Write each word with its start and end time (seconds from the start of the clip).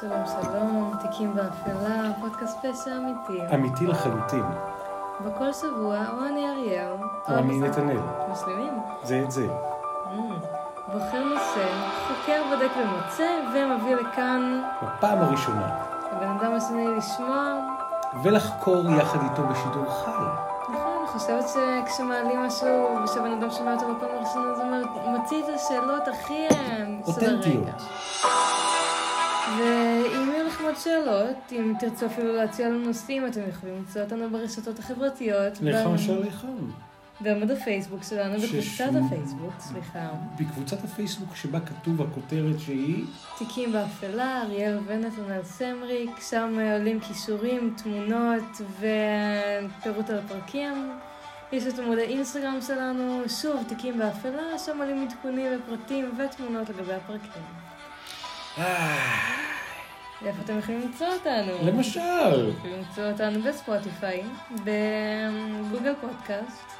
שלום 0.00 0.22
שלום, 0.26 0.94
תיקים 1.02 1.34
באפלה, 1.34 2.12
פודקאסט 2.20 2.58
פשע 2.58 2.96
אמיתי. 2.96 3.54
אמיתי 3.54 3.86
לחלוטין. 3.86 4.44
בכל 5.24 5.52
שבוע, 5.52 5.98
או 6.12 6.24
אני 6.26 6.50
אריאל. 6.50 6.92
או 7.28 7.34
אני 7.34 7.60
נתנאל. 7.60 8.00
משלימים. 8.32 8.72
זה 9.02 9.22
את 9.24 9.30
זה. 9.30 9.46
Mm. 9.46 10.12
בוחר 10.92 11.24
נושא, 11.24 11.66
חוקר, 12.08 12.42
בודק 12.50 12.70
ומוצא, 12.76 13.28
ומביא 13.54 13.94
לכאן 13.94 14.62
בפעם 14.82 15.18
הראשונה. 15.18 15.68
הבן 16.10 16.28
אדם 16.28 16.54
השני 16.54 16.86
לשמוע. 16.96 17.54
ולחקור 18.22 18.84
יחד 19.00 19.18
איתו 19.30 19.42
בשידור 19.42 19.84
חי. 20.04 20.10
נכון, 20.72 20.96
אני 20.98 21.06
חושבת 21.06 21.44
שכשמעלים 21.48 22.42
משהו 22.42 22.98
ושהבן 23.04 23.32
אדם 23.32 23.50
שומע 23.50 23.74
אותו 23.74 23.94
בפעם 23.94 24.10
הראשונה, 24.16 24.54
זה 24.54 24.64
מוציא 25.06 25.42
את 25.44 25.48
השאלות 25.54 26.08
הכי 26.08 26.46
אה, 26.50 26.84
אותנטיות. 27.06 27.82
ואם 29.48 30.30
יהיו 30.32 30.46
לכם 30.46 30.64
עוד 30.64 30.74
שאלות, 30.76 31.36
אם 31.52 31.74
תרצו 31.80 32.06
אפילו 32.06 32.36
להציע 32.36 32.68
לנו 32.68 32.78
נושאים, 32.78 33.26
אתם 33.26 33.40
יכולים 33.48 33.76
למצוא 33.76 34.02
אותנו 34.02 34.30
ברשתות 34.30 34.78
החברתיות. 34.78 35.52
לכם 35.60 35.94
אשר 35.94 36.20
לכם. 36.20 36.48
בעמוד 37.20 37.50
הפייסבוק 37.50 38.02
שלנו, 38.02 38.40
שש- 38.40 38.80
בקבוצת 38.80 39.00
הפייסבוק, 39.06 39.52
סליחה. 39.58 40.08
בקבוצת 40.40 40.84
הפייסבוק 40.84 41.36
שבה 41.36 41.58
כתוב 41.60 42.02
הכותרת 42.02 42.60
שהיא 42.60 43.04
תיקים 43.38 43.72
באפלה, 43.72 44.42
אריאל 44.42 44.78
ונתנאל 44.86 45.42
סמריק, 45.44 46.10
שם 46.30 46.54
אה, 46.58 46.76
עולים 46.76 47.00
כישורים, 47.00 47.74
תמונות 47.82 48.60
ופירוט 48.80 50.10
על 50.10 50.18
הפרקים. 50.18 50.90
יש 51.52 51.66
את 51.66 51.78
עמוד 51.78 51.98
האינסטגרם 51.98 52.58
שלנו, 52.66 53.22
שוב, 53.28 53.62
תיקים 53.68 53.98
באפלה, 53.98 54.58
שם 54.58 54.78
עולים 54.78 55.08
עדכונים 55.08 55.52
ופרטים 55.66 56.10
ותמונות 56.18 56.68
לגבי 56.68 56.94
הפרקים. 56.94 57.42
איפה 58.58 60.42
אתם 60.44 60.58
יכולים 60.58 60.80
למצוא 60.80 61.06
אותנו? 61.06 61.52
למשל, 61.66 62.00
אתם 62.00 62.58
יכולים 62.58 62.78
למצוא 62.78 63.10
אותנו 63.10 63.42
בספוטיפיי, 63.42 64.22
בגוגל 64.50 65.94
פודקאסט, 66.00 66.72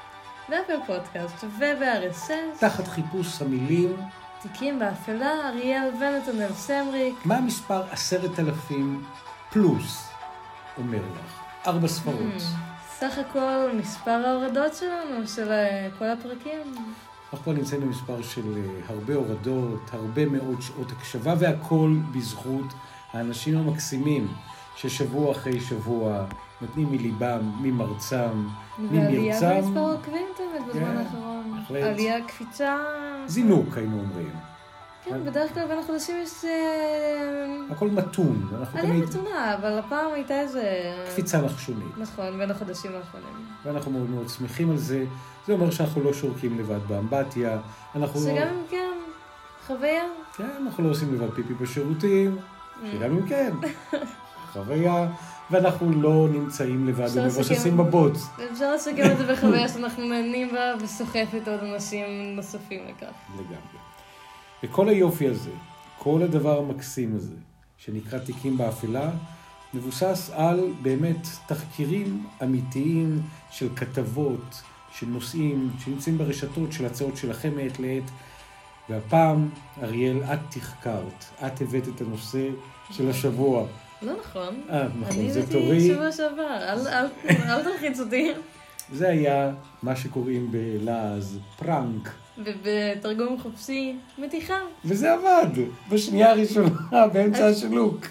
באפל 0.49 0.77
פודקאסט 0.87 1.45
וב-RSS, 1.59 2.61
תחת 2.61 2.89
חיפוש 2.89 3.43
המילים, 3.43 3.97
תיקים 4.43 4.79
באפלה, 4.79 5.49
אריאל 5.49 5.89
ונתנאל 6.01 6.53
סמריק. 6.53 7.15
מה 7.25 7.37
המספר 7.37 7.83
עשרת 7.91 8.39
אלפים 8.39 9.05
פלוס 9.51 10.09
אומר 10.79 10.99
לך? 10.99 11.41
ארבע 11.67 11.89
ספרות. 11.89 12.17
Hmm, 12.17 12.43
סך 12.99 13.19
הכל 13.19 13.71
מספר 13.75 14.11
ההורדות 14.11 14.75
שלנו, 14.75 15.29
של 15.29 15.53
אה, 15.53 15.89
כל 15.99 16.05
הפרקים. 16.05 16.75
אנחנו 17.33 17.45
כבר 17.45 17.53
נמצאים 17.53 17.81
במספר 17.81 18.23
של 18.23 18.57
אה, 18.57 18.95
הרבה 18.95 19.15
הורדות, 19.15 19.91
הרבה 19.93 20.27
מאוד 20.27 20.63
שעות 20.63 20.93
הקשבה, 20.93 21.35
והכל 21.39 21.97
בזכות 22.15 22.67
האנשים 23.13 23.59
המקסימים 23.59 24.29
ששבוע 24.77 25.33
אחרי 25.33 25.61
שבוע 25.61 26.25
נותנים 26.61 26.91
מליבם, 26.91 27.53
ממרצם, 27.61 28.47
ועלייה 28.91 29.41
ממרצם. 29.41 29.61
במספר 29.61 29.79
העוקבים 29.81 30.27
תמיד 30.37 30.69
בזמן 30.69 30.85
כן, 30.85 30.97
האחרון. 30.97 31.65
עלייה, 31.83 32.27
קפיצה... 32.27 32.79
זינוק, 33.27 33.77
היינו 33.77 34.01
אומרים. 34.01 34.52
כן, 35.05 35.25
בדרך 35.25 35.55
כלל 35.55 35.69
בין 35.69 35.79
החודשים 35.79 36.17
יש 36.23 36.45
אה, 36.45 37.57
הכל 37.71 37.89
מתון, 37.89 38.49
תמיד 38.73 39.05
מתונה, 39.05 39.55
אבל 39.55 39.79
הפעם 39.79 40.13
הייתה 40.13 40.41
איזה... 40.41 40.95
קפיצה 41.13 41.41
נחשונית, 41.41 41.99
נכון, 41.99 42.39
בין 42.39 42.51
החודשים 42.51 42.91
האחרונים. 42.95 43.47
ואנחנו 43.65 43.91
מאוד 43.91 44.11
מאוד 44.11 44.29
שמחים 44.29 44.71
על 44.71 44.77
זה. 44.77 45.05
זה 45.47 45.53
אומר 45.53 45.71
שאנחנו 45.71 46.03
לא 46.05 46.13
שורקים 46.13 46.59
לבד 46.59 46.79
באמבטיה, 46.89 47.59
אנחנו 47.95 48.21
לא... 48.21 48.27
שגם 48.27 48.49
אם 48.49 48.63
כן, 48.71 48.93
חוויה. 49.67 50.05
כן, 50.37 50.51
אנחנו 50.67 50.85
לא 50.85 50.91
עושים 50.91 51.15
לבד 51.15 51.35
פיפי 51.35 51.55
בשירותים, 51.55 52.39
שגם 52.93 53.11
אם 53.11 53.27
כן, 53.29 53.53
חוויה, 54.53 55.09
ואנחנו 55.51 56.03
לא 56.03 56.29
נמצאים 56.33 56.87
לבד 56.87 57.09
ומבוססים. 57.15 57.77
בבוץ. 57.77 58.27
אפשר 58.53 58.75
לסכם 58.75 59.11
את 59.13 59.19
זה 59.19 59.33
בחוויה 59.33 59.69
שאנחנו 59.69 60.05
נהנים 60.05 60.53
בה 60.53 60.75
וסוחפת 60.81 61.49
עוד 61.49 61.61
אנשים 61.61 62.37
נוספים 62.37 62.81
לכך. 62.89 63.13
לגמרי. 63.35 63.92
וכל 64.65 64.89
היופי 64.89 65.29
הזה, 65.29 65.51
כל 65.99 66.23
הדבר 66.23 66.59
המקסים 66.59 67.17
הזה, 67.17 67.35
שנקרא 67.79 68.19
תיקים 68.19 68.57
באפלה, 68.59 69.11
מבוסס 69.75 70.31
על 70.35 70.61
באמת 70.83 71.27
תחקירים 71.47 72.27
אמיתיים 72.43 73.23
של 73.51 73.69
כתבות, 73.77 74.63
של 74.99 75.07
נושאים, 75.07 75.71
שנמצאים 75.85 76.19
ברשתות, 76.19 76.73
של 76.73 76.87
הצעות 76.87 77.17
שלכם 77.17 77.57
מעת 77.57 77.81
לעת. 77.81 78.11
והפעם, 78.89 79.49
אריאל, 79.83 80.23
את 80.25 80.39
תחקרת, 80.51 81.25
את 81.47 81.61
הבאת 81.61 81.89
את 81.89 82.01
הנושא 82.01 82.49
של 82.91 83.11
השבוע. 83.11 83.67
לא 84.03 84.13
נכון. 84.21 84.61
אה, 84.71 84.85
נכון, 85.01 85.03
אני 85.21 85.33
זה 85.33 85.41
הבאתי 85.41 85.53
תורי. 85.53 85.89
שבוע 85.89 86.13
שעבר, 86.13 86.57
אל- 86.73 86.89
אל 86.89 87.07
אל 87.51 87.63
תלחיץ 87.63 88.01
אותי. 88.01 88.33
זה 88.93 89.09
היה 89.09 89.53
מה 89.83 89.97
שקוראים 89.97 90.49
בלעז 90.53 91.39
פרנק. 91.59 92.11
ובתרגום 92.39 93.39
חופשי, 93.39 93.97
מתיחה. 94.19 94.59
וזה 94.85 95.13
עבד, 95.13 95.47
בשנייה 95.91 96.31
הראשונה, 96.31 97.09
באמצע 97.13 97.47
השלוק. 97.47 98.07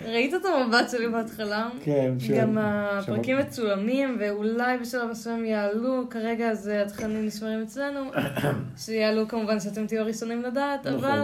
ראית 0.00 0.34
את 0.34 0.40
המבט 0.44 0.90
שלי 0.90 1.08
בהתחלה? 1.08 1.68
כן, 1.84 2.14
ש- 2.18 2.30
גם 2.30 2.58
הפרקים 2.58 3.38
מצולמים, 3.38 4.16
ואולי 4.20 4.78
בשלב 4.78 5.10
מסוים 5.10 5.44
יעלו, 5.44 6.04
כרגע 6.10 6.54
זה 6.54 6.82
התכנים 6.82 7.26
נשמרים 7.26 7.62
אצלנו, 7.62 8.00
שיעלו 8.84 9.28
כמובן 9.28 9.60
שאתם 9.60 9.86
תהיו 9.86 10.00
הראשונים 10.00 10.42
לדעת, 10.42 10.86
נכון. 10.86 11.04
אבל 11.04 11.20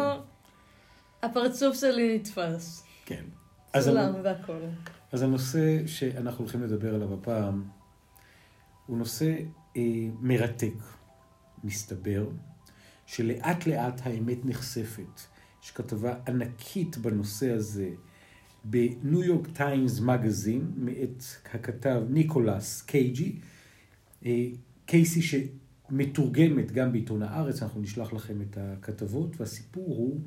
הפרצוף 1.23 1.81
שלי 1.81 2.17
נתפס. 2.17 2.85
כן. 3.07 3.23
צולם. 3.81 4.13
והכל. 4.23 4.59
אז 5.13 5.23
הנושא 5.23 5.87
שאנחנו 5.87 6.45
הולכים 6.45 6.63
לדבר 6.63 6.95
עליו 6.95 7.15
הפעם, 7.15 7.63
הוא 8.87 8.99
נושא 8.99 9.33
אה, 9.77 9.83
מרתק, 10.21 10.73
מסתבר, 11.65 12.29
שלאט 13.07 13.67
לאט 13.67 14.01
האמת 14.05 14.45
נחשפת. 14.45 15.21
יש 15.65 15.71
כתבה 15.71 16.15
ענקית 16.29 16.99
בנושא 16.99 17.53
הזה 17.53 17.91
בניו 18.65 19.25
יורק 19.25 19.49
טיימס 19.49 20.01
מגזין, 20.01 20.73
מאת 20.77 21.25
הכתב 21.53 22.03
ניקולס 22.09 22.83
קייג'י, 22.83 23.39
אה, 24.27 24.47
קייסי 24.87 25.23
שמתורגמת 25.23 26.73
גם 26.73 26.93
בעיתון 26.93 27.23
הארץ, 27.23 27.63
אנחנו 27.63 27.81
נשלח 27.81 28.13
לכם 28.13 28.43
את 28.43 28.59
הכתבות, 28.61 29.41
והסיפור 29.41 29.87
הוא 29.87 30.21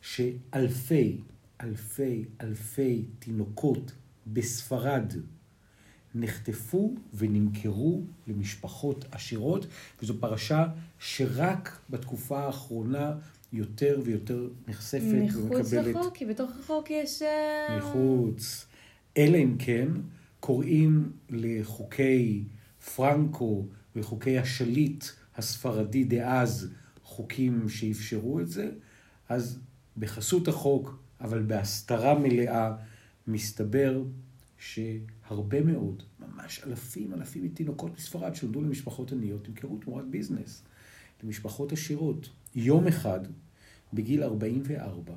שאלפי, 0.00 1.20
אלפי, 1.60 2.24
אלפי 2.40 3.04
תינוקות 3.18 3.92
בספרד 4.26 5.12
נחטפו 6.20 6.94
ונמכרו 7.14 8.02
למשפחות 8.26 9.04
עשירות, 9.10 9.66
וזו 10.02 10.20
פרשה 10.20 10.66
שרק 10.98 11.78
בתקופה 11.90 12.38
האחרונה 12.38 13.12
יותר 13.52 14.00
ויותר 14.04 14.48
נחשפת 14.68 15.02
מחוץ 15.02 15.72
ומקבלת... 15.72 15.96
לחוק, 15.96 16.16
כי 16.16 16.26
בתוך 16.26 16.50
החוק 16.60 16.90
יש... 16.90 17.22
אה, 17.22 17.78
מחוץ. 17.78 18.66
אלא 19.16 19.36
אם 19.36 19.56
כן 19.58 19.88
קוראים 20.40 21.12
לחוקי 21.30 22.44
פרנקו 22.94 23.66
וחוקי 23.96 24.38
השליט 24.38 25.04
הספרדי 25.36 26.04
דאז 26.04 26.68
חוקים 27.04 27.68
שאפשרו 27.68 28.40
את 28.40 28.48
זה, 28.48 28.70
אז 29.28 29.58
בחסות 29.96 30.48
החוק, 30.48 30.98
אבל 31.20 31.42
בהסתרה 31.42 32.18
מלאה, 32.18 32.72
מסתבר 33.26 34.02
שהרבה 34.58 35.60
מאוד, 35.60 36.02
ממש 36.20 36.60
אלפים 36.66 37.14
אלפים 37.14 37.44
מתינוקות 37.44 37.96
מספרד 37.96 38.34
שנולדו 38.34 38.60
למשפחות 38.60 39.12
עניות, 39.12 39.48
נמכרו 39.48 39.78
תמורת 39.78 40.04
ביזנס 40.10 40.62
למשפחות 41.22 41.72
עשירות. 41.72 42.28
יום 42.54 42.86
אחד, 42.86 43.20
בגיל 43.92 44.22
44, 44.22 45.12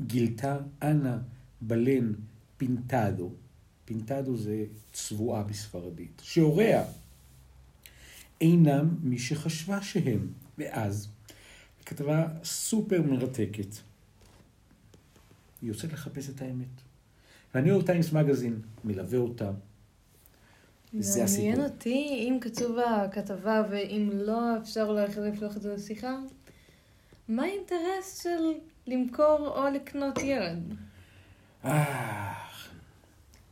גילתה 0.00 0.58
אנה 0.82 1.18
בלן 1.60 2.12
פינטדו, 2.56 3.32
פינטדו 3.84 4.36
זה 4.36 4.64
צבועה 4.92 5.42
בספרדית, 5.42 6.22
שהוריה 6.24 6.84
אינם 8.40 8.94
מי 9.02 9.18
שחשבה 9.18 9.82
שהם. 9.82 10.28
ואז, 10.58 11.08
כתבה 11.86 12.28
סופר 12.44 13.02
מרתקת, 13.02 13.74
היא 15.60 15.68
יוצאת 15.68 15.92
לחפש 15.92 16.30
את 16.30 16.42
האמת. 16.42 16.87
והניו 17.54 17.72
יורק 17.72 17.86
טיימס 17.86 18.12
מגזין 18.12 18.60
מלווה 18.84 19.18
אותה. 19.18 19.50
זה 20.98 21.24
מעניין 21.24 21.52
הסיפור. 21.52 21.64
אותי, 21.64 22.26
אם 22.28 22.38
כתוב 22.40 22.76
בכתבה, 22.76 23.62
ואם 23.70 24.10
לא, 24.14 24.58
אפשר 24.62 24.86
אולי 24.88 25.06
אחרי 25.06 25.30
לפתוח 25.30 25.56
את 25.56 25.62
זה 25.62 25.74
לשיחה, 25.74 26.18
מה 27.28 27.42
האינטרס 27.42 28.22
של 28.22 28.52
למכור 28.86 29.52
או 29.56 29.70
לקנות 29.74 30.18
ילד? 30.22 30.74
אה, 31.64 32.34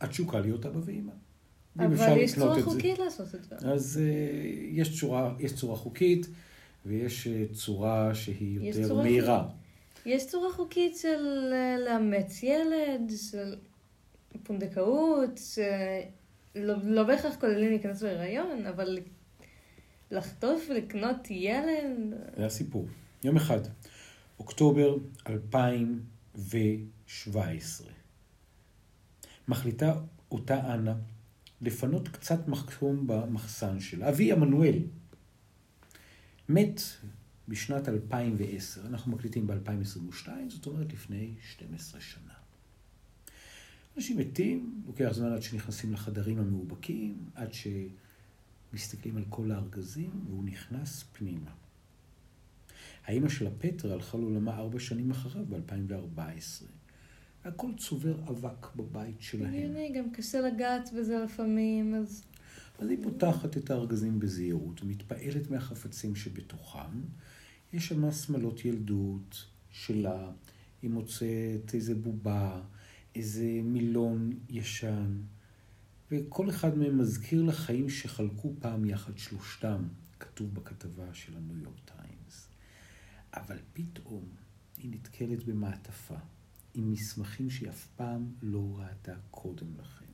התשוקה 0.01 0.39
להיות 0.39 0.65
אבא 0.65 0.79
אפשר 0.85 1.11
אבל 1.79 2.17
יש 2.17 2.35
צורה. 2.35 2.61
חוקית 2.61 2.99
לעשות 2.99 3.35
את 3.35 3.43
זה. 3.43 3.55
אז 3.67 3.99
uh, 3.99 4.01
יש, 4.71 4.99
צורה, 4.99 5.33
יש 5.39 5.53
צורה 5.53 5.75
חוקית 5.75 6.27
ויש 6.85 7.27
uh, 7.27 7.55
צורה 7.55 8.15
שהיא 8.15 8.59
יותר 8.61 8.95
מהירה. 8.95 9.47
יש 10.05 10.27
צורה 10.27 10.51
חוקית 10.53 10.97
של 10.97 11.53
אה, 11.53 11.75
לאמץ 11.85 12.43
ילד, 12.43 13.11
של 13.31 13.55
פונדקאות, 14.43 15.37
שלא 15.37 16.75
לא 16.83 17.03
בהכרח 17.03 17.35
כוללים 17.39 17.69
להיכנס 17.69 18.01
להיריון, 18.01 18.65
אבל 18.65 18.99
לחטוף 20.11 20.67
ולקנות 20.69 21.17
ילד. 21.29 22.13
זה 22.37 22.45
הסיפור. 22.45 22.87
יום 23.23 23.35
אחד, 23.35 23.59
אוקטובר 24.39 24.97
2017, 25.29 27.87
מחליטה 29.47 29.99
אותה 30.31 30.73
אנה 30.73 30.95
לפנות 31.61 32.07
קצת 32.07 32.47
מחסום 32.47 33.07
במחסן 33.07 33.79
שלה. 33.79 34.09
אבי 34.09 34.31
עמנואל 34.31 34.79
מת 36.49 36.81
בשנת 37.47 37.89
2010, 37.89 38.87
אנחנו 38.87 39.11
מקליטים 39.11 39.47
ב-2022, 39.47 40.27
זאת 40.49 40.65
אומרת 40.65 40.93
לפני 40.93 41.33
12 41.41 42.01
שנה. 42.01 42.26
אנשים 43.97 44.17
מתים, 44.17 44.81
לוקח 44.87 45.11
זמן 45.13 45.31
עד 45.31 45.41
שנכנסים 45.41 45.93
לחדרים 45.93 46.39
המאובקים, 46.39 47.17
עד 47.35 47.49
שמסתכלים 47.53 49.17
על 49.17 49.23
כל 49.29 49.51
הארגזים, 49.51 50.11
והוא 50.27 50.43
נכנס 50.43 51.03
פנימה. 51.13 51.51
האימא 53.05 53.29
של 53.29 53.47
הפטר 53.47 53.93
הלכה 53.93 54.17
לעולמה 54.17 54.57
ארבע 54.57 54.79
שנים 54.79 55.11
אחריו, 55.11 55.45
ב-2014. 55.45 56.65
הכל 57.45 57.71
צובר 57.77 58.19
אבק 58.29 58.75
בבית 58.75 59.21
שלהם. 59.21 59.53
הנה, 59.53 59.99
גם 59.99 60.11
קשה 60.11 60.41
לגעת 60.41 60.89
בזה 60.99 61.19
לפעמים, 61.25 61.95
אז... 61.95 62.23
אז 62.79 62.89
היא 62.89 62.97
פותחת 63.03 63.57
את 63.57 63.69
הארגזים 63.69 64.19
בזהירות 64.19 64.83
ומתפעלת 64.83 65.51
מהחפצים 65.51 66.15
שבתוכם. 66.15 67.01
יש 67.73 67.87
שם 67.87 68.11
שמלות 68.11 68.65
ילדות 68.65 69.45
שלה, 69.71 70.31
היא 70.81 70.89
מוצאת 70.89 71.73
איזה 71.73 71.95
בובה, 71.95 72.61
איזה 73.17 73.59
מילון 73.63 74.39
ישן, 74.49 75.21
וכל 76.11 76.49
אחד 76.49 76.77
מהם 76.77 76.97
מזכיר 76.97 77.43
לחיים 77.43 77.89
שחלקו 77.89 78.53
פעם 78.59 78.85
יחד 78.85 79.17
שלושתם, 79.17 79.83
כתוב 80.19 80.53
בכתבה 80.53 81.13
של 81.13 81.37
הניו 81.37 81.57
יורק 81.57 81.79
טיימס. 81.85 82.47
אבל 83.33 83.57
פתאום 83.73 84.25
היא 84.77 84.91
נתקלת 84.91 85.43
במעטפה 85.43 86.15
עם 86.73 86.91
מסמכים 86.91 87.49
שהיא 87.49 87.69
אף 87.69 87.87
פעם 87.95 88.31
לא 88.41 88.77
ראתה 88.77 89.13
קודם 89.31 89.67
לכן. 89.79 90.05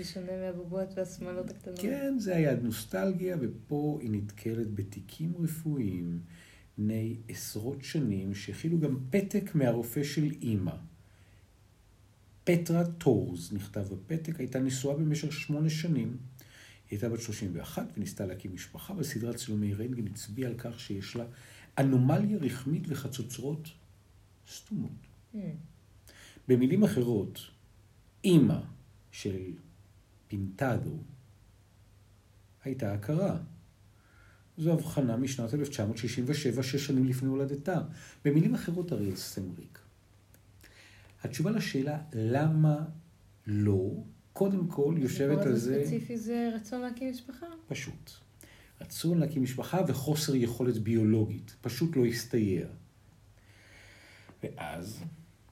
בשונה 0.00 0.32
מהבובות 0.40 0.88
והשמלות 0.94 1.50
הקטנות. 1.50 1.78
כן, 1.78 2.18
זה 2.18 2.36
היה 2.36 2.56
נוסטלגיה, 2.56 3.36
ופה 3.40 3.98
היא 4.02 4.10
נתקלת 4.10 4.74
בתיקים 4.74 5.32
רפואיים 5.38 6.20
בני 6.78 7.16
עשרות 7.28 7.84
שנים, 7.84 8.34
שהכילו 8.34 8.80
גם 8.80 8.98
פתק 9.10 9.54
מהרופא 9.54 10.02
של 10.02 10.30
אימא. 10.42 10.76
פטרה 12.46 12.84
טורס 12.84 13.52
נכתב 13.52 13.86
בפתק, 13.90 14.40
הייתה 14.40 14.58
נשואה 14.58 14.96
במשך 14.96 15.32
שמונה 15.32 15.70
שנים. 15.70 16.08
היא 16.08 16.16
הייתה 16.90 17.08
בת 17.08 17.20
31 17.20 17.86
וניסתה 17.96 18.26
להקים 18.26 18.54
משפחה, 18.54 18.94
בסדרת 18.94 19.36
צילומי 19.36 19.74
רנטגן 19.74 20.06
הצביעה 20.06 20.50
על 20.50 20.56
כך 20.58 20.80
שיש 20.80 21.16
לה 21.16 21.24
אנומליה 21.78 22.38
רחמית 22.38 22.82
וחצוצרות 22.88 23.68
סתומות. 24.52 24.90
Mm. 25.34 25.38
במילים 26.48 26.84
אחרות, 26.84 27.40
אימא 28.24 28.60
של 29.10 29.52
פינטדו 30.28 30.98
הייתה 32.64 32.94
הכרה. 32.94 33.38
זו 34.58 34.72
הבחנה 34.72 35.16
משנת 35.16 35.54
1967, 35.54 36.62
שש 36.62 36.86
שנים 36.86 37.06
לפני 37.06 37.28
הולדתה. 37.28 37.80
במילים 38.24 38.54
אחרות, 38.54 38.92
אריאל 38.92 39.16
סמריק. 39.16 39.85
התשובה 41.26 41.50
לשאלה 41.50 41.98
למה 42.12 42.84
לא, 43.46 43.90
קודם 44.32 44.66
כל 44.68 44.94
יושבת 44.98 45.46
על 45.46 45.56
זה... 45.56 45.82
ספציפי 45.84 46.18
זה 46.18 46.50
רצון 46.54 46.80
להקים 46.80 47.10
משפחה? 47.10 47.46
פשוט. 47.68 48.10
רצון 48.80 49.18
להקים 49.18 49.42
משפחה 49.42 49.80
וחוסר 49.86 50.34
יכולת 50.34 50.78
ביולוגית. 50.78 51.56
פשוט 51.60 51.96
לא 51.96 52.04
הסתייע. 52.06 52.66
ואז 54.42 55.04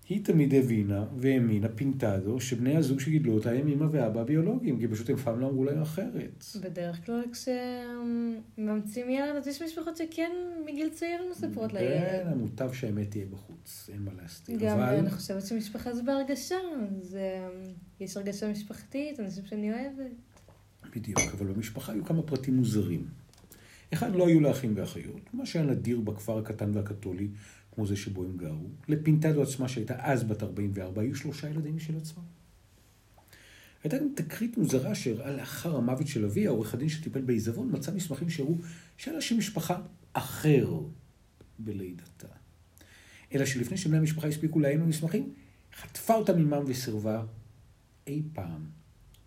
היא 0.09 0.25
תמיד 0.25 0.55
הבינה 0.55 1.05
והאמינה 1.17 1.69
פינטדו 1.69 2.41
שבני 2.41 2.77
הזוג 2.77 3.01
שגידלו 3.01 3.33
אותה 3.33 3.51
הם 3.51 3.69
אמא 3.69 3.87
ואבא 3.91 4.25
ביולוגיים, 4.25 4.79
כי 4.81 4.89
פשוט 4.89 5.11
הם 5.11 5.17
פעם 5.17 5.41
לא 5.41 5.49
אמרו 5.49 5.65
להם 5.65 5.83
אחרת. 5.83 6.45
בדרך 6.61 7.06
כלל 7.06 7.23
כשממציאים 7.33 9.11
ילד, 9.11 9.37
אז 9.37 9.47
יש 9.47 9.62
משפחות 9.62 9.97
שכן 9.97 10.31
מגיל 10.67 10.89
צעיר 10.89 11.23
מספרות 11.31 11.73
לילד. 11.73 12.01
כן, 12.01 12.27
המוטב 12.27 12.73
שהאמת 12.73 13.11
תהיה 13.11 13.27
בחוץ, 13.27 13.91
אין 13.93 14.03
מה 14.03 14.11
להסתיר. 14.23 14.59
גם 14.61 14.79
אבל... 14.79 14.97
אני 14.97 15.11
חושבת 15.11 15.47
שמשפחה 15.47 15.95
זה 15.95 16.03
בהרגשה, 16.03 16.59
זה... 17.01 17.49
יש 18.01 18.17
הרגשה 18.17 18.51
משפחתית, 18.51 19.21
אנשים 19.21 19.47
שאני 19.47 19.73
אוהבת. 19.73 20.12
בדיוק, 20.97 21.21
אבל 21.39 21.47
במשפחה 21.47 21.93
היו 21.93 22.05
כמה 22.05 22.23
פרטים 22.23 22.56
מוזרים. 22.56 23.06
אחד, 23.93 24.15
לא 24.15 24.27
היו 24.27 24.41
לה 24.41 24.51
אחים 24.51 24.73
ואחיות, 24.77 25.35
מה 25.35 25.47
שהיה 25.47 25.65
נדיר 25.65 26.01
בכפר 26.01 26.39
הקטן 26.39 26.71
והקתולי, 26.75 27.29
כמו 27.75 27.87
זה 27.87 27.97
שבו 27.97 28.25
הם 28.25 28.37
גרו. 28.37 28.69
לפינטדו 28.88 29.43
עצמה, 29.43 29.69
שהייתה 29.69 29.94
אז 29.99 30.25
בת 30.25 30.43
44, 30.43 31.03
היו 31.03 31.15
שלושה 31.15 31.49
ילדים 31.50 31.76
משל 31.76 31.97
עצמה. 31.97 32.23
הייתה 33.85 33.99
גם 33.99 34.09
תקרית 34.17 34.59
מוזרה 34.59 34.94
שהראה 34.94 35.37
לאחר 35.37 35.76
המוות 35.76 36.06
של 36.06 36.25
אביה, 36.25 36.50
עורך 36.50 36.75
הדין 36.75 36.88
שטיפל 36.88 37.21
בעיזבון, 37.21 37.71
מצא 37.73 37.93
מסמכים 37.93 38.31
שהראו 38.31 38.55
שהיה 38.97 39.15
לה 39.17 39.21
שם 39.21 39.38
משפחה 39.38 39.81
אחר 40.12 40.81
בלידתה. 41.59 42.29
אלא 43.35 43.47
שלפני 43.47 43.77
שבני 43.77 43.97
המשפחה 43.97 44.29
הספיקו 44.29 44.61
לעיין 44.61 44.81
במסמכים, 44.81 45.35
חטפה 45.75 46.15
אותם 46.15 46.38
עמם 46.38 46.65
וסירבה 46.67 47.25
אי 48.06 48.23
פעם 48.32 48.67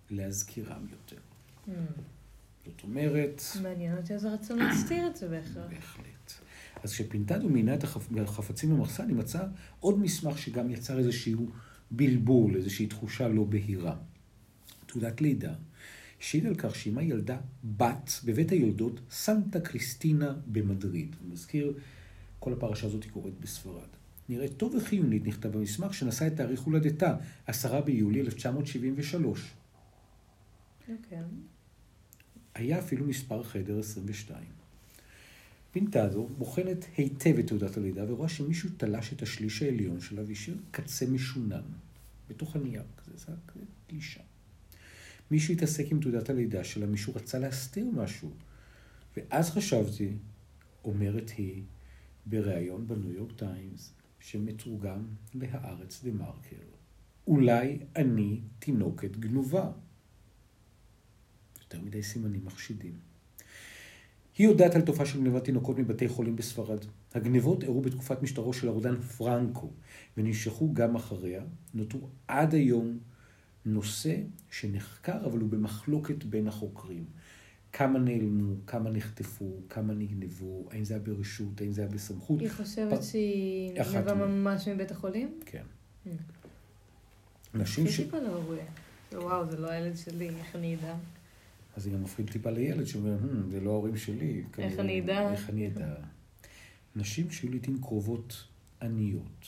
להזכירם 0.09 0.85
יותר. 0.91 1.21
Mm. 1.67 1.71
זאת 2.65 2.83
אומרת... 2.83 3.41
מעניין 3.63 3.97
אותי 3.97 4.13
איזה 4.13 4.33
רצון 4.33 4.59
להסתיר 4.59 5.07
את 5.07 5.15
זה 5.15 5.27
בהכרח. 5.27 5.69
בהחלט. 5.69 6.16
אז 6.83 6.93
כשפינטדו 6.93 7.49
מינה 7.49 7.73
את 7.73 7.83
החפצים 8.27 8.69
במחסן, 8.69 9.07
היא 9.07 9.15
מצאה 9.15 9.43
עוד 9.79 9.99
מסמך 9.99 10.37
שגם 10.37 10.69
יצר 10.69 10.99
איזשהו 10.99 11.49
בלבול, 11.91 12.55
איזושהי 12.55 12.87
תחושה 12.87 13.27
לא 13.27 13.43
בהירה. 13.43 13.95
תעודת 14.85 15.21
לידה, 15.21 15.53
שהעיד 16.19 16.45
על 16.45 16.55
כך 16.55 16.75
שאימה 16.75 17.03
ילדה 17.03 17.37
בת 17.77 18.11
בבית 18.25 18.51
היולדות 18.51 18.99
סנטה 19.11 19.59
קריסטינה 19.59 20.33
במדריד. 20.47 21.15
אני 21.21 21.31
מזכיר, 21.31 21.73
כל 22.39 22.53
הפרשה 22.53 22.87
הזאת 22.87 23.05
קורית 23.05 23.39
בספרד. 23.39 23.87
נראה 24.29 24.47
טוב 24.47 24.75
וחיונית 24.75 25.25
נכתב 25.25 25.57
במסמך 25.57 25.93
שנשא 25.93 26.27
את 26.27 26.35
תאריך 26.35 26.61
הולדתה, 26.61 27.15
עשרה 27.45 27.81
ביולי 27.81 28.21
1973. 28.21 29.53
אוקיי. 30.81 31.17
Okay. 31.17 31.21
היה 32.55 32.79
אפילו 32.79 33.05
מספר 33.05 33.43
חדר 33.43 33.79
22. 33.79 34.56
פינטזו 35.77 36.27
בוחנת 36.37 36.85
היטב 36.97 37.39
את 37.39 37.47
תעודת 37.47 37.77
הלידה 37.77 38.13
ורואה 38.13 38.29
שמישהו 38.29 38.69
תלש 38.77 39.13
את 39.13 39.21
השליש 39.21 39.61
העליון 39.61 39.99
שלה 39.99 40.21
והשאיר 40.27 40.57
קצה 40.71 41.05
משונן 41.05 41.63
בתוך 42.29 42.55
הנייר 42.55 42.83
כזה, 42.97 43.17
זה 43.17 43.31
גלישה. 43.89 44.21
מישהו 45.31 45.53
התעסק 45.53 45.91
עם 45.91 45.99
תעודת 46.01 46.29
הלידה 46.29 46.63
שלה, 46.63 46.85
מישהו 46.85 47.15
רצה 47.15 47.39
להסתיר 47.39 47.85
משהו. 47.93 48.31
ואז 49.17 49.49
חשבתי, 49.49 50.13
אומרת 50.83 51.29
היא, 51.37 51.63
בריאיון 52.25 52.87
בניו 52.87 53.11
יורק 53.11 53.31
טיימס, 53.31 53.93
שמתורגם 54.19 55.05
להארץ 55.33 56.03
דה 56.03 56.11
מרקר, 56.11 56.65
אולי 57.27 57.79
אני 57.95 58.41
תינוקת 58.59 59.17
גנובה. 59.17 59.71
יותר 61.59 61.81
מדי 61.81 62.03
סימנים 62.03 62.45
מחשידים. 62.45 62.93
היא 64.37 64.47
יודעת 64.47 64.75
על 64.75 64.81
תופעה 64.81 65.05
של 65.05 65.23
גנבת 65.23 65.43
תינוקות 65.43 65.79
מבתי 65.79 66.07
חולים 66.07 66.35
בספרד. 66.35 66.79
הגנבות 67.13 67.63
אירעו 67.63 67.81
בתקופת 67.81 68.21
משטרו 68.21 68.53
של 68.53 68.67
הרודן 68.67 69.01
פרנקו, 69.01 69.69
ונמשכו 70.17 70.73
גם 70.73 70.95
אחריה. 70.95 71.41
נותרו 71.73 72.07
עד 72.27 72.53
היום 72.53 72.99
נושא 73.65 74.15
שנחקר, 74.51 75.25
אבל 75.25 75.39
הוא 75.39 75.49
במחלוקת 75.49 76.23
בין 76.23 76.47
החוקרים. 76.47 77.05
כמה 77.73 77.99
נעלמו, 77.99 78.53
כמה 78.67 78.89
נחטפו, 78.89 79.51
כמה 79.69 79.93
נגנבו, 79.93 80.67
האם 80.71 80.83
זה 80.83 80.93
היה 80.93 81.03
ברשות, 81.03 81.61
האם 81.61 81.71
זה 81.71 81.81
היה 81.81 81.89
בסמכות. 81.89 82.39
היא 82.39 82.49
חושבת 82.49 82.99
פ... 82.99 83.03
שהיא 83.03 83.71
נגנבה 83.71 84.13
ממש 84.13 84.67
מבית 84.67 84.91
החולים? 84.91 85.39
כן. 85.45 85.63
Mm. 86.05 86.09
נשים 87.53 87.87
ש... 87.87 87.97
טיפה 87.97 88.17
לא 88.19 88.41
וואו, 89.11 89.51
זה 89.51 89.57
לא 89.57 89.69
הילד 89.69 89.97
שלי, 89.97 90.29
איך 90.29 90.55
אני 90.55 90.75
אדע? 90.75 90.95
אז 91.77 91.83
זה 91.83 91.89
גם 91.89 92.03
מפחיד 92.03 92.29
טיפה 92.29 92.49
לילד 92.49 92.85
שאומר, 92.85 93.17
hmm, 93.21 93.51
זה 93.51 93.59
לא 93.59 93.69
ההורים 93.71 93.97
שלי. 93.97 94.43
איך 94.57 94.79
אני 94.79 94.99
אדע? 95.01 95.31
איך 95.31 95.49
אני 95.49 95.67
אדע? 95.67 95.95
נשים 96.95 97.31
שהיו 97.31 97.49
לעיתים 97.51 97.81
קרובות 97.81 98.43
עניות 98.81 99.45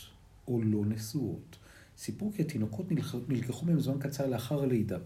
או 0.48 0.62
לא 0.62 0.86
נשואות, 0.86 1.58
סיפרו 1.98 2.32
כי 2.36 2.42
התינוקות 2.42 2.86
נלקחו 3.30 3.66
מהם 3.66 3.80
זמן 3.80 4.00
קצר 4.00 4.28
לאחר 4.28 4.64
הלידה. 4.64 4.98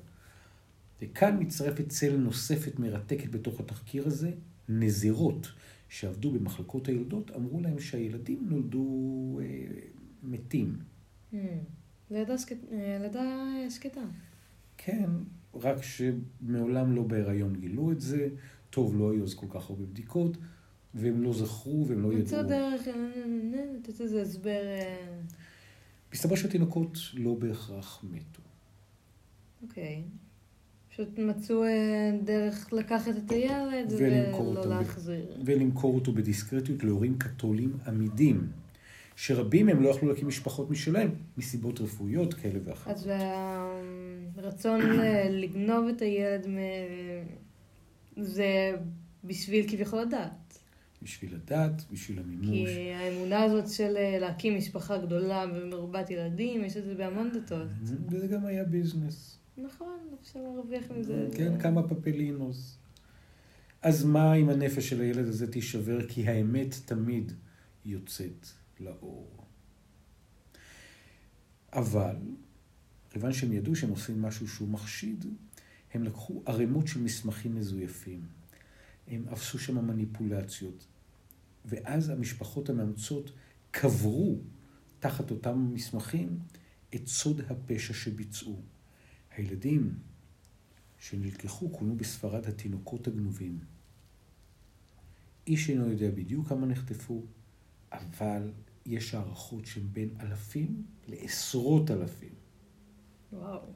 וכאן 1.01 1.38
מצטרפת 1.39 1.89
צל 1.89 2.18
נוספת 2.18 2.80
מרתקת 2.80 3.30
בתוך 3.32 3.60
התחקיר 3.60 4.08
הזה, 4.08 4.32
נזירות 4.70 5.51
שעבדו 5.89 6.32
במחלקות 6.32 6.88
הילדות, 6.88 7.32
אמרו 7.36 7.62
להם 7.62 7.80
שהילדים 7.80 8.48
נולדו 8.50 8.88
אה, 9.44 9.65
מתים. 10.24 10.77
לידה 12.12 12.38
שקט- 12.38 12.72
אה, 12.72 12.98
לידה 13.01 13.24
שקטה. 13.70 14.01
כן, 14.77 15.10
רק 15.62 15.77
שמעולם 15.83 16.95
לא 16.95 17.03
בהיריון 17.03 17.55
גילו 17.55 17.91
את 17.91 18.01
זה, 18.01 18.27
טוב, 18.69 18.98
לא 18.98 19.12
היו 19.12 19.24
אז 19.24 19.33
כל 19.33 19.48
כך 19.50 19.69
הרבה 19.69 19.86
בדיקות, 19.86 20.38
והם 20.93 21.24
לא 21.24 21.33
זכרו 21.33 21.86
והם 21.88 22.03
לא 22.03 22.10
מצאו 22.10 22.38
ידעו. 22.38 22.50
דרך, 22.50 22.88
אה, 22.88 22.93
אה, 23.53 23.63
איזה 24.00 24.22
הסבר, 24.22 24.63
אה, 24.79 25.07
מסתבר 26.13 26.36
שהתינוקות 26.36 26.98
לא 27.13 27.33
בהכרח 27.33 28.03
מתו. 28.12 28.41
אוקיי. 29.62 30.03
פשוט 30.93 31.19
מצאו 31.19 31.63
אה, 31.63 32.12
דרך 32.24 32.74
לקחת 32.74 33.12
את 33.25 33.31
הילד 33.31 33.93
ולא 33.98 34.65
להחזיר. 34.65 35.25
ולמכור 35.45 35.95
אותו 35.95 36.12
בדיסקרטיות 36.12 36.83
להורים 36.83 37.17
קתולים 37.17 37.77
עמידים, 37.88 38.48
שרבים 39.15 39.65
מהם 39.65 39.83
לא 39.83 39.89
יכלו 39.89 40.10
להקים 40.10 40.27
משפחות 40.27 40.69
משלהם, 40.69 41.10
מסיבות 41.38 41.81
רפואיות 41.81 42.33
כאלה 42.33 42.60
ואחרות. 42.63 42.95
אז 42.95 43.07
הרצון 44.44 44.82
ל- 44.82 45.42
לגנוב 45.44 45.88
את 45.88 46.02
הילד 46.02 46.48
מ- 46.48 47.34
זה 48.24 48.76
בשביל 49.24 49.70
כביכול 49.70 50.02
לדעת. 50.02 50.60
בשביל 51.02 51.36
הדת, 51.36 51.84
בשביל 51.92 52.20
המימוש. 52.20 52.70
כי 52.70 52.92
האמונה 52.94 53.44
הזאת 53.44 53.70
של 53.70 53.98
אה, 53.98 54.20
להקים 54.20 54.58
משפחה 54.58 54.98
גדולה 54.98 55.46
ומרובת 55.56 56.10
ילדים, 56.10 56.64
יש 56.64 56.78
את 56.78 56.84
זה 56.86 56.96
בהמון 56.96 57.32
דתות. 57.34 57.68
וזה 58.10 58.28
גם 58.28 58.46
היה 58.46 58.64
ביזנס. 58.64 59.38
נכון, 59.58 59.98
אפשר 60.22 60.40
להרוויח 60.40 60.92
מזה. 60.92 61.28
כן, 61.36 61.60
כמה 61.60 61.88
פפלינוס. 61.88 62.78
אז 63.82 64.04
מה 64.06 64.36
אם 64.36 64.50
הנפש 64.50 64.90
של 64.90 65.02
הילד 65.02 65.28
הזה 65.28 65.52
תישבר? 65.52 66.08
כי 66.08 66.28
האמת 66.28 66.76
תמיד 66.86 67.32
יוצאת 67.86 68.48
לאור. 68.80 69.28
אבל, 71.74 72.16
כיוון 73.13 73.34
שהם 73.34 73.53
ידעו 73.53 73.75
שהם 73.75 73.89
עושים 73.89 74.22
משהו 74.22 74.48
שהוא 74.48 74.70
מחשיד, 74.70 75.25
הם 75.93 76.03
לקחו 76.03 76.43
ערימות 76.46 76.88
של 76.88 77.01
מסמכים 77.01 77.55
מזויפים. 77.55 78.22
הם 79.08 79.25
עשו 79.27 79.60
שם 79.60 79.88
מניפולציות. 79.88 80.88
ואז 81.65 82.10
המשפחות 82.10 82.70
המאמצות 82.70 83.32
קברו 83.72 84.38
תחת 85.00 85.32
אותם 85.32 85.70
מסמכים 85.74 86.39
את 86.96 87.08
סוד 87.08 87.41
הפשע 87.50 87.93
שביצעו. 87.93 88.62
הילדים 89.36 89.96
שנלקחו 91.00 91.72
כונו 91.74 91.96
בספרד 91.96 92.48
התינוקות 92.48 93.08
הגנובים. 93.08 93.60
איש 95.48 95.70
אינו 95.70 95.89
יודע 95.89 96.12
בדיוק 96.12 96.48
כמה 96.48 96.65
נחטפו, 96.65 97.24
אבל 97.91 98.51
יש 98.86 99.13
הערכות 99.13 99.65
שהם 99.65 99.88
בין 99.91 100.10
אלפים 100.20 100.84
לעשרות 101.08 101.91
אלפים. 101.91 102.43
וואו. 103.34 103.74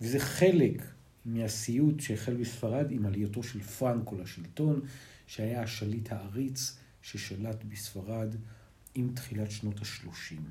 וזה 0.00 0.18
חלק 0.18 0.82
מהסיוט 1.24 2.00
שהחל 2.00 2.34
בספרד 2.34 2.90
עם 2.90 3.06
עלייתו 3.06 3.42
של 3.42 3.62
פרנקו 3.62 4.16
לשלטון, 4.16 4.80
שהיה 5.26 5.62
השליט 5.62 6.12
העריץ 6.12 6.78
ששלט 7.02 7.64
בספרד 7.64 8.34
עם 8.94 9.12
תחילת 9.14 9.50
שנות 9.50 9.80
השלושים. 9.80 10.44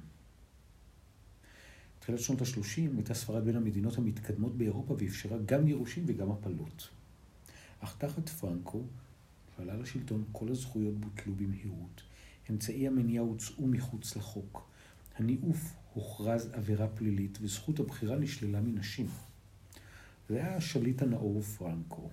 תחילת 1.99 2.19
שנות 2.19 2.41
השלושים 2.41 2.95
הייתה 2.95 3.13
ספרד 3.13 3.45
בין 3.45 3.55
המדינות 3.55 3.97
המתקדמות 3.97 4.57
באירופה 4.57 4.95
ואפשרה 4.99 5.37
גם 5.45 5.65
גירושים 5.65 6.03
וגם 6.07 6.31
הפלות. 6.31 6.89
אך 7.79 7.95
תחת 7.97 8.29
פרנקו, 8.29 8.83
שעלה 9.57 9.77
לשלטון, 9.77 10.23
כל 10.31 10.49
הזכויות 10.49 10.99
בוטלו 10.99 11.35
במהירות. 11.35 12.03
אמצעי 12.49 12.87
המניעה 12.87 13.23
הוצאו 13.23 13.67
מחוץ 13.67 14.15
לחוק. 14.15 14.69
הניאוף 15.15 15.73
הוכרז 15.95 16.49
עבירה 16.53 16.87
פלילית 16.87 17.37
וזכות 17.41 17.79
הבחירה 17.79 18.17
נשללה 18.17 18.61
מנשים. 18.61 19.07
זה 20.29 20.35
היה 20.35 20.55
השליט 20.55 21.01
הנאור 21.01 21.41
פרנקו. 21.41 22.09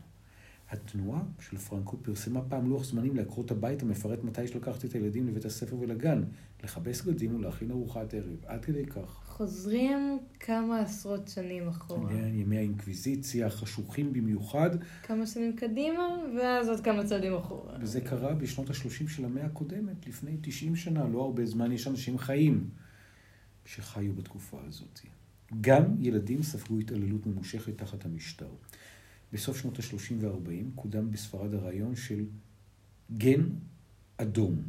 התנועה 0.70 1.22
של 1.40 1.56
פרנקו 1.56 1.96
פרסמה 2.02 2.40
פעם 2.48 2.68
לוח 2.68 2.84
זמנים 2.84 3.16
לעקרות 3.16 3.50
הבית 3.50 3.82
המפרט 3.82 4.24
מתי 4.24 4.42
יש 4.42 4.56
לקחת 4.56 4.84
את 4.84 4.92
הילדים 4.92 5.28
לבית 5.28 5.44
הספר 5.44 5.76
ולגן, 5.80 6.22
לכבס 6.64 7.02
בגדים 7.02 7.34
ולהכין 7.36 7.70
ארוחת 7.70 8.14
ערב, 8.14 8.36
עד 8.46 8.64
כדי 8.64 8.86
כך. 8.86 9.20
חוזרים 9.24 10.18
כמה 10.40 10.80
עשרות 10.80 11.28
שנים 11.28 11.68
אחורה. 11.68 12.08
כן, 12.08 12.30
ימי 12.34 12.56
האינקוויזיציה, 12.56 13.50
חשוכים 13.50 14.12
במיוחד, 14.12 14.70
כמה 15.02 15.26
שנים 15.26 15.56
קדימה, 15.56 16.02
ואז 16.38 16.68
עוד 16.68 16.80
כמה 16.80 17.04
צעדים 17.04 17.34
אחורה. 17.34 17.76
וזה 17.80 18.00
קרה 18.00 18.34
בשנות 18.34 18.70
ה-30 18.70 19.08
של 19.08 19.24
המאה 19.24 19.44
הקודמת, 19.44 20.06
לפני 20.06 20.36
90 20.40 20.76
שנה, 20.76 21.08
לא 21.08 21.22
הרבה 21.22 21.46
זמן, 21.46 21.72
יש 21.72 21.86
אנשים 21.86 22.18
חיים 22.18 22.70
שחיו 23.64 24.14
בתקופה 24.14 24.60
הזאת. 24.68 25.00
גם 25.60 25.82
ילדים 25.98 26.42
ספגו 26.42 26.78
התעללות 26.78 27.26
ממושכת 27.26 27.78
תחת 27.78 28.04
המשטר. 28.04 28.48
בסוף 29.32 29.56
שנות 29.60 29.78
ה-30 29.78 30.14
וה-40 30.20 30.64
קודם 30.74 31.10
בספרד 31.10 31.54
הרעיון 31.54 31.96
של 31.96 32.24
גן 33.16 33.40
אדום, 34.16 34.62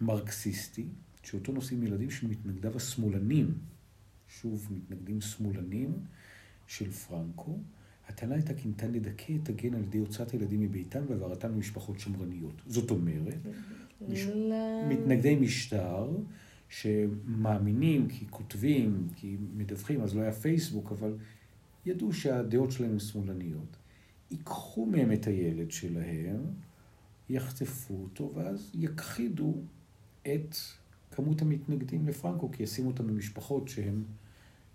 מרקסיסטי, 0.00 0.86
שאותו 1.22 1.52
נושאים 1.52 1.82
ילדים 1.82 2.10
של 2.10 2.26
מתנגדיו 2.26 2.76
השמאלנים, 2.76 3.58
שוב, 4.28 4.68
מתנגדים 4.72 5.20
שמאלנים 5.20 5.92
של 6.66 6.90
פרנקו. 6.90 7.58
הטענה 8.08 8.34
הייתה 8.34 8.54
כי 8.54 8.68
ניתן 8.68 8.92
לדכא 8.92 9.32
את 9.42 9.48
הגן 9.48 9.74
על 9.74 9.82
ידי 9.82 9.98
הוצאת 9.98 10.30
הילדים 10.30 10.60
מביתם 10.60 11.00
והעברתם 11.08 11.52
למשפחות 11.52 12.00
שמרניות. 12.00 12.62
זאת 12.66 12.90
אומרת, 12.90 13.38
מש- 14.08 14.26
ל- 14.26 14.88
מתנגדי 14.88 15.36
משטר 15.36 16.10
שמאמינים, 16.68 18.08
כי 18.08 18.24
כותבים, 18.30 19.08
כי 19.16 19.36
מדווחים, 19.56 20.00
אז 20.00 20.16
לא 20.16 20.22
היה 20.22 20.32
פייסבוק, 20.32 20.92
אבל 20.92 21.16
ידעו 21.86 22.12
שהדעות 22.12 22.72
שלהם 22.72 22.90
הן 22.90 22.98
שמאלניות. 22.98 23.76
ייקחו 24.30 24.86
מהם 24.86 25.12
את 25.12 25.26
הילד 25.26 25.70
שלהם, 25.70 26.40
יחטפו 27.28 27.94
אותו, 27.94 28.32
ואז 28.34 28.72
יכחידו 28.74 29.54
את 30.22 30.56
כמות 31.10 31.42
המתנגדים 31.42 32.06
לפרנקו, 32.06 32.50
כי 32.50 32.62
ישימו 32.62 32.88
אותם 32.88 33.06
במשפחות 33.06 33.68
שהן 33.68 34.02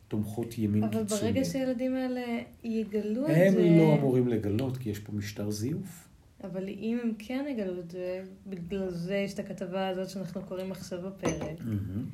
תומכות 0.08 0.58
ימין 0.58 0.84
אבל 0.84 1.04
קיצוני. 1.04 1.22
ברגע 1.22 1.46
שהילדים 1.46 1.96
האלה 1.96 2.42
יגלו 2.64 3.26
את 3.26 3.34
הם 3.36 3.54
זה... 3.54 3.76
לא 3.78 3.96
אמורים 3.96 4.28
לגלות, 4.28 4.78
כי 4.78 4.90
יש 4.90 5.00
פה 5.00 5.12
משטר 5.12 5.52
זיוף. 5.52 6.08
אבל 6.44 6.68
אם 6.68 7.00
הם 7.04 7.14
כן 7.20 7.46
יגלו 7.50 7.80
את 7.80 7.92
זה, 7.92 8.24
בגלל 8.48 8.90
זה 8.90 9.16
יש 9.16 9.34
את 9.34 9.40
הכתבה 9.40 9.88
הזאת 9.88 10.10
שאנחנו 10.10 10.42
קוראים 10.42 10.72
עכשיו 10.72 11.02
בפרק. 11.02 11.60
מהמם. 11.60 12.06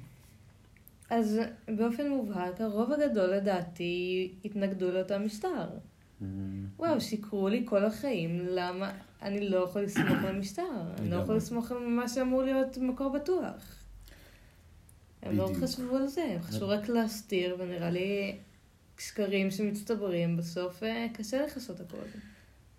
אז 1.10 1.40
באופן 1.78 2.10
מובהק, 2.10 2.62
הרוב 2.62 2.92
הגדול 2.92 3.30
לדעתי 3.30 4.32
התנגדו 4.46 4.92
לאותו 4.92 5.20
משטר. 5.20 5.70
מהמם. 6.22 6.68
וואו, 6.80 7.02
שיקרו 7.02 7.50
לי 7.50 7.62
כל 7.66 7.86
החיים, 7.86 8.40
למה 8.50 8.92
אני 9.22 9.50
לא 9.50 9.58
יכול 9.58 9.82
לסמוך 9.82 10.24
על 10.24 10.36
המשטר? 10.36 10.82
אני 11.00 11.10
לא. 11.10 11.16
יכול 11.16 11.36
לסמוך 11.36 11.72
על 11.72 11.78
מה 11.78 12.10
שאמור 12.10 12.44
להיות 12.44 12.78
מקור 12.78 13.10
בטוח. 13.10 13.84
הם 15.24 15.38
לא. 15.38 15.52
חשבו 15.62 15.96
על 15.96 16.08
זה, 16.08 16.24
הם 16.24 16.42
חשבו 16.42 16.68
רק 16.68 16.90
להסתיר, 16.90 17.56
ונראה 17.60 17.90
לי 17.90 18.38
שקרים 18.98 19.52
שמצטברים, 19.52 20.38
בסוף 20.38 20.84
אה, 20.84 21.08
קשה 21.14 21.46
לכסות 21.46 21.80
הכל. 21.80 21.98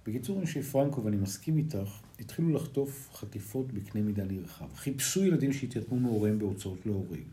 בקיצור, 0.07 0.41
אנשי 0.41 0.63
פרנקו, 0.63 1.05
ואני 1.05 1.17
מסכים 1.17 1.59
איתך, 1.59 2.01
התחילו 2.21 2.51
לחטוף 2.51 3.11
חטיפות 3.15 3.73
בקנה 3.73 4.03
מידה 4.03 4.25
נרחב. 4.25 4.75
חיפשו 4.75 5.25
ילדים 5.25 5.53
שהתייתמו 5.53 6.01
מהוריהם 6.01 6.39
בהוצאות 6.39 6.87
להורים. 6.87 7.25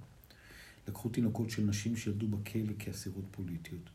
לקחו 0.88 1.10
תינוקות 1.10 1.50
של 1.50 1.64
נשים 1.64 1.96
שילדו 1.96 2.28
בכלא 2.28 2.74
כאסירות 2.80 3.26
פוליטיות. 3.32 3.90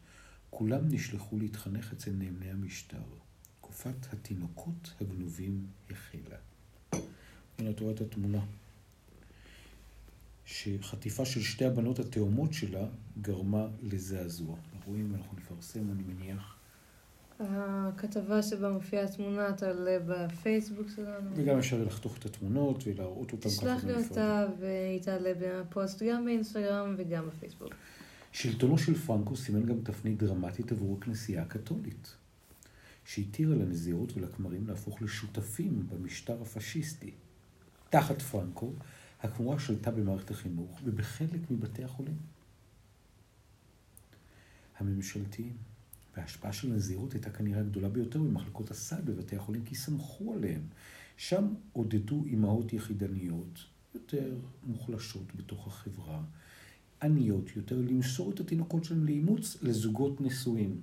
כולם 0.51 0.81
נשלחו 0.89 1.39
להתחנך 1.39 1.93
אצל 1.93 2.11
נאמני 2.11 2.51
המשטר. 2.51 3.03
תקופת 3.61 4.13
התינוקות 4.13 4.95
הגנובים 5.01 5.67
החלה. 5.91 6.37
הנה, 7.59 7.71
את 7.71 7.81
רואה 7.81 7.95
את 7.95 8.01
התמונה. 8.01 8.45
שחטיפה 10.45 11.25
של 11.25 11.43
שתי 11.43 11.65
הבנות 11.65 11.99
התאומות 11.99 12.53
שלה 12.53 12.87
גרמה 13.23 13.67
לזעזוע. 13.83 14.57
רואים, 14.87 15.15
אנחנו 15.15 15.37
נפרסם, 15.37 15.91
אני 15.91 16.03
מניח. 16.03 16.57
הכתבה 17.51 18.43
שבה 18.43 18.71
מופיעה 18.71 19.05
התמונה 19.05 19.53
תעלה 19.53 19.99
בפייסבוק 20.07 20.87
שלנו. 20.97 21.31
וגם 21.35 21.59
אפשר 21.59 21.85
לחתוך 21.85 22.19
את 22.19 22.25
התמונות 22.25 22.85
ולהראות 22.87 23.33
אותן 23.33 23.49
תשלח 23.49 23.85
לי. 23.85 23.95
אותה 23.95 24.47
והיא 24.59 25.03
תעלה 25.03 25.33
בפוסט 25.41 26.03
גם 26.03 26.25
באינסטגרם 26.25 26.95
וגם 26.99 27.27
בפייסבוק. 27.27 27.75
שלטונו 28.33 28.79
של 28.79 28.95
פרנקו 28.95 29.37
סימן 29.37 29.67
גם 29.67 29.81
תפנית 29.85 30.19
דרמטית 30.19 30.73
עבור 30.73 30.99
הכנסייה 30.99 31.43
הקתולית, 31.43 32.15
שהתירה 33.05 33.55
לנזירות 33.55 34.17
ולכמרים 34.17 34.67
להפוך 34.67 35.03
לשותפים 35.03 35.87
במשטר 35.91 36.43
הפשיסטי. 36.43 37.11
תחת 37.91 38.23
פרנקו, 38.23 38.73
הכמורה 39.21 39.59
שלטה 39.59 39.91
במערכת 39.91 40.31
החינוך 40.31 40.81
ובחלק 40.85 41.51
מבתי 41.51 41.85
החולים. 41.85 42.17
הממשלתיים. 44.79 45.72
וההשפעה 46.17 46.53
של 46.53 46.73
הנזירות 46.73 47.13
הייתה 47.13 47.31
כנראה 47.31 47.61
הגדולה 47.61 47.89
ביותר 47.89 48.19
במחלקות 48.19 48.71
הסל 48.71 49.01
בבתי 49.01 49.37
החולים, 49.37 49.65
כי 49.65 49.75
סמכו 49.75 50.35
עליהם. 50.35 50.63
שם 51.17 51.55
עודדו 51.73 52.25
אימהות 52.27 52.73
יחידניות 52.73 53.65
יותר 53.95 54.37
מוחלשות 54.63 55.35
בתוך 55.35 55.67
החברה, 55.67 56.23
עניות 57.03 57.57
יותר, 57.57 57.79
למסור 57.79 58.31
את 58.31 58.41
התינוקות 58.41 58.85
שלהם 58.85 59.05
לאימוץ 59.05 59.63
לזוגות 59.63 60.21
נשואים. 60.21 60.81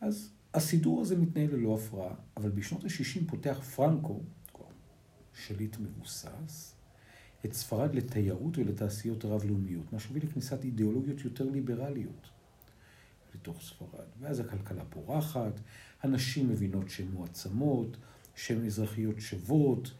אז 0.00 0.30
הסידור 0.54 1.00
הזה 1.00 1.16
מתנהל 1.16 1.50
ללא 1.52 1.74
הפרעה, 1.74 2.14
אבל 2.36 2.50
בשנות 2.50 2.84
ה-60 2.84 3.30
פותח 3.30 3.60
פרנקו, 3.76 4.20
שליט 5.34 5.76
מבוסס, 5.78 6.74
את 7.44 7.52
ספרד 7.52 7.94
לתיירות 7.94 8.58
ולתעשיות 8.58 9.24
רב-לאומיות, 9.24 9.92
מה 9.92 9.98
שהוביל 9.98 10.24
לכניסת 10.24 10.64
אידיאולוגיות 10.64 11.20
יותר 11.20 11.44
ליברליות 11.50 12.35
לתוך 13.36 13.62
ספרד. 13.62 14.06
ואז 14.20 14.40
הכלכלה 14.40 14.84
פורחת, 14.84 15.60
הנשים 16.02 16.48
מבינות 16.48 16.90
שהן 16.90 17.08
מועצמות, 17.08 17.96
שהן 18.34 18.66
אזרחיות 18.66 19.20
שוות, 19.20 19.92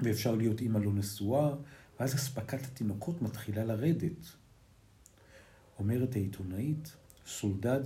ואפשר 0.00 0.34
להיות 0.34 0.60
אימא 0.60 0.78
לא 0.78 0.92
נשואה, 0.92 1.54
ואז 2.00 2.14
אספקת 2.14 2.62
התינוקות 2.64 3.22
מתחילה 3.22 3.64
לרדת. 3.64 4.26
אומרת 5.78 6.16
העיתונאית 6.16 6.96
סולדד 7.26 7.82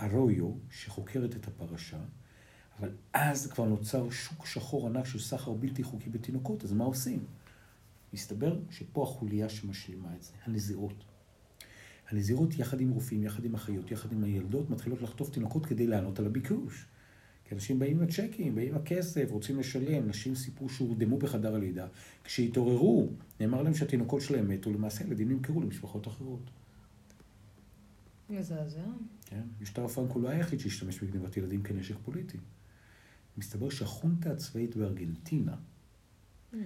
ארויו, 0.00 0.52
שחוקרת 0.70 1.36
את 1.36 1.48
הפרשה, 1.48 2.00
אבל 2.78 2.90
אז 3.12 3.46
כבר 3.46 3.64
נוצר 3.64 4.10
שוק 4.10 4.46
שחור 4.46 4.86
ענק 4.86 5.06
של 5.06 5.20
סחר 5.20 5.52
בלתי 5.52 5.82
חוקי 5.82 6.10
בתינוקות, 6.10 6.64
אז 6.64 6.72
מה 6.72 6.84
עושים? 6.84 7.24
מסתבר 8.12 8.58
שפה 8.70 9.02
החוליה 9.02 9.48
שמשלימה 9.48 10.16
את 10.16 10.22
זה, 10.22 10.32
הנזירות. 10.44 11.04
הנזירות 12.08 12.58
יחד 12.58 12.80
עם 12.80 12.90
רופאים, 12.90 13.22
יחד 13.24 13.44
עם 13.44 13.54
אחיות, 13.54 13.90
יחד 13.90 14.12
עם 14.12 14.24
הילדות, 14.24 14.70
מתחילות 14.70 15.02
לחטוף 15.02 15.30
תינוקות 15.30 15.66
כדי 15.66 15.86
לענות 15.86 16.18
על 16.18 16.26
הביקוש. 16.26 16.86
כי 17.44 17.54
אנשים 17.54 17.78
באים 17.78 18.00
עם 18.00 18.08
הצ'קים, 18.08 18.54
באים 18.54 18.68
עם 18.74 18.80
הכסף, 18.80 19.26
רוצים 19.30 19.58
לשלם. 19.58 20.08
נשים 20.08 20.34
סיפרו 20.34 20.68
שהורדמו 20.68 21.18
בחדר 21.18 21.54
הלידה. 21.54 21.86
כשהתעוררו, 22.24 23.08
נאמר 23.40 23.62
להם 23.62 23.74
שהתינוקות 23.74 24.20
שלהם 24.20 24.48
מתו, 24.48 24.72
למעשה 24.72 25.04
ילדים 25.04 25.28
נמכרו 25.28 25.60
למשפחות 25.60 26.08
אחרות. 26.08 26.50
מזעזע. 28.30 28.84
כן, 29.26 29.42
משטר 29.60 29.84
הפרנקו 29.84 30.20
לא 30.20 30.28
היה 30.28 30.38
היחיד 30.38 30.60
שהשתמש 30.60 31.00
בגנבת 31.00 31.36
ילדים 31.36 31.62
כנשק 31.62 31.94
פוליטי. 32.04 32.38
מסתבר 33.38 33.70
שהחונטה 33.70 34.30
הצבאית 34.32 34.76
בארגנטינה, 34.76 35.54
Mm. 36.52 36.56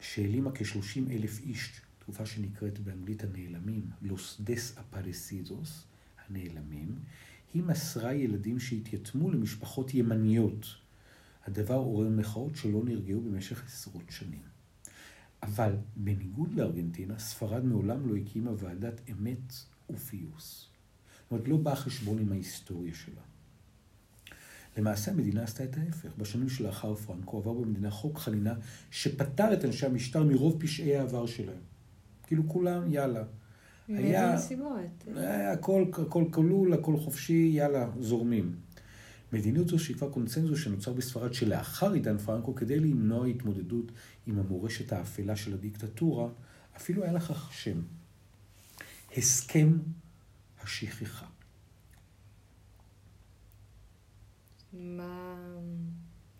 שהעלימה 0.00 0.50
כ-30 0.54 1.10
אלף 1.10 1.40
איש, 1.40 1.80
תקופה 2.10 2.26
שנקראת 2.26 2.78
באנגלית 2.78 3.24
הנעלמים, 3.24 3.90
Los 4.02 4.40
Desaparecidos, 4.46 5.68
הנעלמים, 6.28 6.98
היא 7.54 7.62
מסרה 7.62 8.14
ילדים 8.14 8.60
שהתייתמו 8.60 9.30
למשפחות 9.30 9.94
ימניות. 9.94 10.66
הדבר 11.46 11.74
עורר 11.74 12.08
מחאות 12.08 12.56
שלא 12.56 12.84
נרגעו 12.84 13.20
במשך 13.20 13.64
עשרות 13.66 14.02
שנים. 14.10 14.42
אבל 15.42 15.76
בניגוד 15.96 16.54
לארגנטינה, 16.54 17.18
ספרד 17.18 17.64
מעולם 17.64 18.08
לא 18.08 18.16
הקימה 18.16 18.50
ועדת 18.58 19.00
אמת 19.10 19.54
ופיוס. 19.90 20.66
זאת 21.22 21.30
אומרת, 21.30 21.48
לא 21.48 21.56
באה 21.56 21.76
חשבון 21.76 22.18
עם 22.18 22.32
ההיסטוריה 22.32 22.94
שלה. 22.94 23.22
למעשה 24.78 25.10
המדינה 25.10 25.42
עשתה 25.42 25.64
את 25.64 25.76
ההפך. 25.76 26.10
בשנים 26.18 26.48
שלאחר 26.48 26.94
פרנקו 26.94 27.38
עבר 27.38 27.52
במדינה 27.52 27.90
חוק 27.90 28.18
חנינה 28.18 28.54
שפטר 28.90 29.52
את 29.52 29.64
אנשי 29.64 29.86
המשטר 29.86 30.24
מרוב 30.24 30.56
פשעי 30.62 30.96
העבר 30.96 31.26
שלהם. 31.26 31.69
כאילו 32.30 32.48
כולם, 32.48 32.92
יאללה. 32.92 33.22
היה- 33.88 33.98
מאיזה 34.00 34.34
נסיבות? 34.34 34.74
היה 35.16 35.52
הכל, 35.52 35.84
הכל 36.06 36.24
כלול, 36.30 36.72
הכל 36.74 36.96
חופשי, 36.96 37.50
יאללה, 37.54 37.90
זורמים. 38.00 38.56
מדיניות 39.32 39.68
זו 39.68 39.78
שיקפה 39.78 40.10
קונצנזוס 40.10 40.58
שנוצר 40.60 40.92
בספרד 40.92 41.34
שלאחר 41.34 41.92
עידן 41.92 42.18
פרנקו 42.18 42.54
כדי 42.54 42.80
למנוע 42.80 43.26
התמודדות 43.26 43.92
עם 44.26 44.38
המורשת 44.38 44.92
האפלה 44.92 45.36
של 45.36 45.54
הדיקטטורה, 45.54 46.28
אפילו 46.76 47.02
היה 47.04 47.12
לכך 47.12 47.52
שם. 47.52 47.80
הסכם 49.16 49.78
השכחה. 50.62 51.26
מה... 54.72 55.34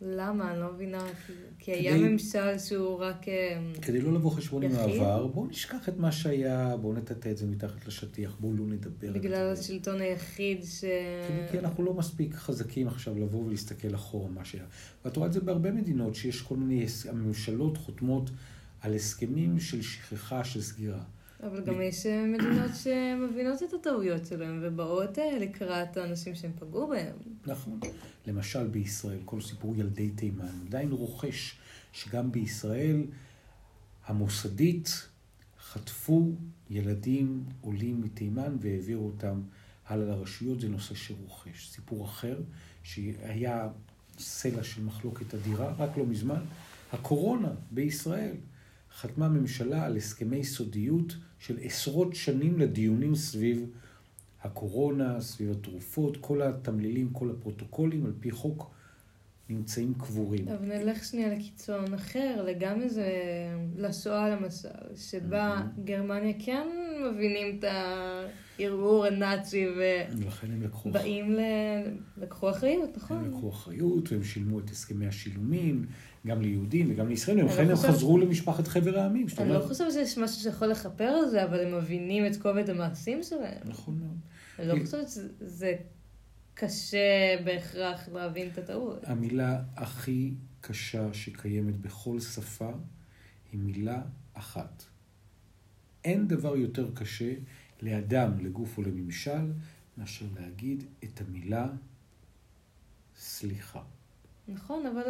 למה? 0.02 0.50
אני 0.52 0.60
לא 0.60 0.72
מבינה. 0.72 1.04
כי- 1.58 1.72
היה 1.72 1.92
כדי- 1.94 2.08
ממשל 2.08 2.58
שהוא 2.58 2.96
רק... 2.98 3.28
אה, 3.28 3.60
כדי 3.82 4.00
לא 4.00 4.12
לבוא 4.14 4.30
חשבון 4.30 4.62
עם? 4.62 4.70
העבר, 4.74 5.26
בואו 5.26 5.46
נשכח 5.46 5.88
את 5.88 5.96
מה 5.98 6.12
שהיה, 6.12 6.76
בואו 6.80 6.92
נטאטא 6.94 7.28
את 7.28 7.36
זה 7.36 7.46
מתחת 7.46 7.86
לשטיח, 7.86 8.36
בואו 8.40 8.52
לא 8.54 8.66
נדבר 8.66 9.12
בגלל. 9.12 9.52
השלטון 9.52 10.00
היחיד 10.00 10.64
ש... 10.64 10.80
כי- 10.80 11.50
כי 11.52 11.58
אנחנו 11.58 11.84
לא 11.84 11.94
מספיק 11.94 12.34
חזקים 12.34 12.88
עכשיו 12.88 13.18
לבוא 13.18 13.44
ולהסתכל 13.44 13.94
אחורה 13.94 14.28
מה 14.30 14.44
שהיה. 14.44 14.64
ואת 15.04 15.16
רואה 15.16 15.28
את 15.28 15.32
זה 15.32 15.40
בהרבה 15.40 15.70
מדינות, 15.72 16.14
שיש 16.14 16.42
כל 16.42 16.56
מיני, 16.56 16.86
הממשלות 17.08 17.76
חותמות 17.76 18.30
על 18.80 18.94
הסכמים 18.94 19.60
של 19.60 19.82
שכחה, 19.82 20.44
של 20.44 20.62
סגירה. 20.62 21.02
אבל 21.42 21.64
גם 21.64 21.80
יש 21.80 22.06
אה, 22.06 22.26
מדינות 22.26 22.70
שמבינות 22.82 23.62
את 23.62 23.72
הטעויות 23.72 24.26
שלהם 24.26 24.60
ובאות 24.62 25.18
אה, 25.18 25.38
לקראת 25.38 25.96
האנשים 25.96 26.34
שהם 26.34 26.52
פגעו 26.58 26.88
בהם. 26.88 27.16
נכון. 27.46 27.80
למשל 28.26 28.66
בישראל, 28.66 29.18
כל 29.24 29.40
סיפור 29.40 29.76
ילדי 29.76 30.10
תימן 30.10 30.66
עדיין 30.66 30.92
רוכש 30.92 31.54
שגם 31.92 32.32
בישראל 32.32 33.02
המוסדית 34.06 35.08
חטפו 35.60 36.32
ילדים 36.70 37.44
עולים 37.60 38.00
מתימן 38.00 38.56
והעבירו 38.60 39.06
אותם 39.06 39.40
הלאה 39.86 40.06
לרשויות, 40.06 40.60
זה 40.60 40.68
נושא 40.68 40.94
שרוכש. 40.94 41.68
סיפור 41.68 42.04
אחר, 42.04 42.40
שהיה 42.82 43.68
סלע 44.18 44.64
של 44.64 44.82
מחלוקת 44.82 45.34
אדירה, 45.34 45.72
רק 45.78 45.96
לא 45.96 46.06
מזמן, 46.06 46.40
הקורונה 46.92 47.50
בישראל. 47.70 48.34
חתמה 48.96 49.28
ממשלה 49.28 49.86
על 49.86 49.96
הסכמי 49.96 50.44
סודיות 50.44 51.16
של 51.40 51.58
עשרות 51.62 52.14
שנים 52.14 52.58
לדיונים 52.58 53.14
סביב 53.14 53.66
הקורונה, 54.42 55.20
סביב 55.20 55.50
התרופות, 55.50 56.16
כל 56.16 56.42
התמלילים, 56.42 57.10
כל 57.12 57.30
הפרוטוקולים, 57.30 58.06
על 58.06 58.12
פי 58.20 58.30
חוק, 58.30 58.70
נמצאים 59.48 59.94
קבורים. 59.94 60.48
אבל 60.48 60.66
נלך 60.66 61.04
שנייה 61.04 61.34
לקיצון 61.34 61.94
אחר, 61.94 62.44
לגמרי 62.46 62.88
זה 62.88 63.08
לשואה 63.76 64.28
למשל, 64.28 64.68
שבה 64.96 65.62
גרמניה 65.84 66.32
כן 66.38 66.68
מבינים 67.04 67.58
את 67.58 67.64
הערעור 68.58 69.06
הנאצי 69.06 69.66
ולכן 69.76 70.50
הם 70.52 70.62
לקחו, 70.62 70.88
ובאים 70.88 71.32
ל... 71.32 71.40
לקחו 72.16 72.50
אחריות, 72.50 72.88
הם 72.88 72.96
נכון? 72.96 73.24
לקחו 73.24 73.50
אחריות, 73.50 74.12
והם 74.12 74.22
שילמו 74.22 74.58
את 74.58 74.70
הסכמי 74.70 75.06
השילומים, 75.06 75.86
גם 76.26 76.42
ליהודים 76.42 76.90
וגם 76.90 77.08
לישראלים, 77.08 77.46
לא 77.46 77.50
הם 77.52 77.76
חושבת- 77.76 77.90
חזרו 77.90 78.18
למשפחת 78.18 78.66
חבר 78.68 78.98
העמים. 78.98 79.26
אני 79.38 79.48
לא 79.48 79.60
חושבת 79.68 79.92
שיש 79.92 80.18
משהו 80.18 80.36
שיכול 80.42 80.68
לכפר 80.68 81.04
על 81.04 81.28
זה, 81.28 81.44
אבל 81.44 81.66
הם 81.66 81.74
מבינים 81.78 82.26
את 82.26 82.36
כובד 82.36 82.70
המעשים 82.70 83.22
שלהם. 83.22 83.60
נכון 83.64 83.98
מאוד. 83.98 84.18
אני 84.58 84.68
לא 84.68 84.84
חושבת 84.84 85.08
שזה 85.08 85.76
קשה 86.54 86.98
בהכרח 87.44 88.08
להבין 88.08 88.48
את 88.52 88.58
הטעות. 88.58 88.98
המילה 89.04 89.62
הכי 89.76 90.32
קשה 90.60 91.12
שקיימת 91.14 91.76
בכל 91.80 92.20
שפה 92.20 92.70
היא 93.52 93.60
מילה 93.60 94.02
אחת. 94.34 94.82
אין 96.04 96.28
דבר 96.28 96.56
יותר 96.56 96.90
קשה 96.94 97.32
לאדם, 97.82 98.38
לגוף 98.40 98.78
או 98.78 98.82
לממשל, 98.82 99.52
מאשר 99.98 100.26
להגיד 100.40 100.84
את 101.04 101.20
המילה 101.20 101.66
סליחה. 103.16 103.82
נכון, 104.48 104.86
אבל 104.86 105.02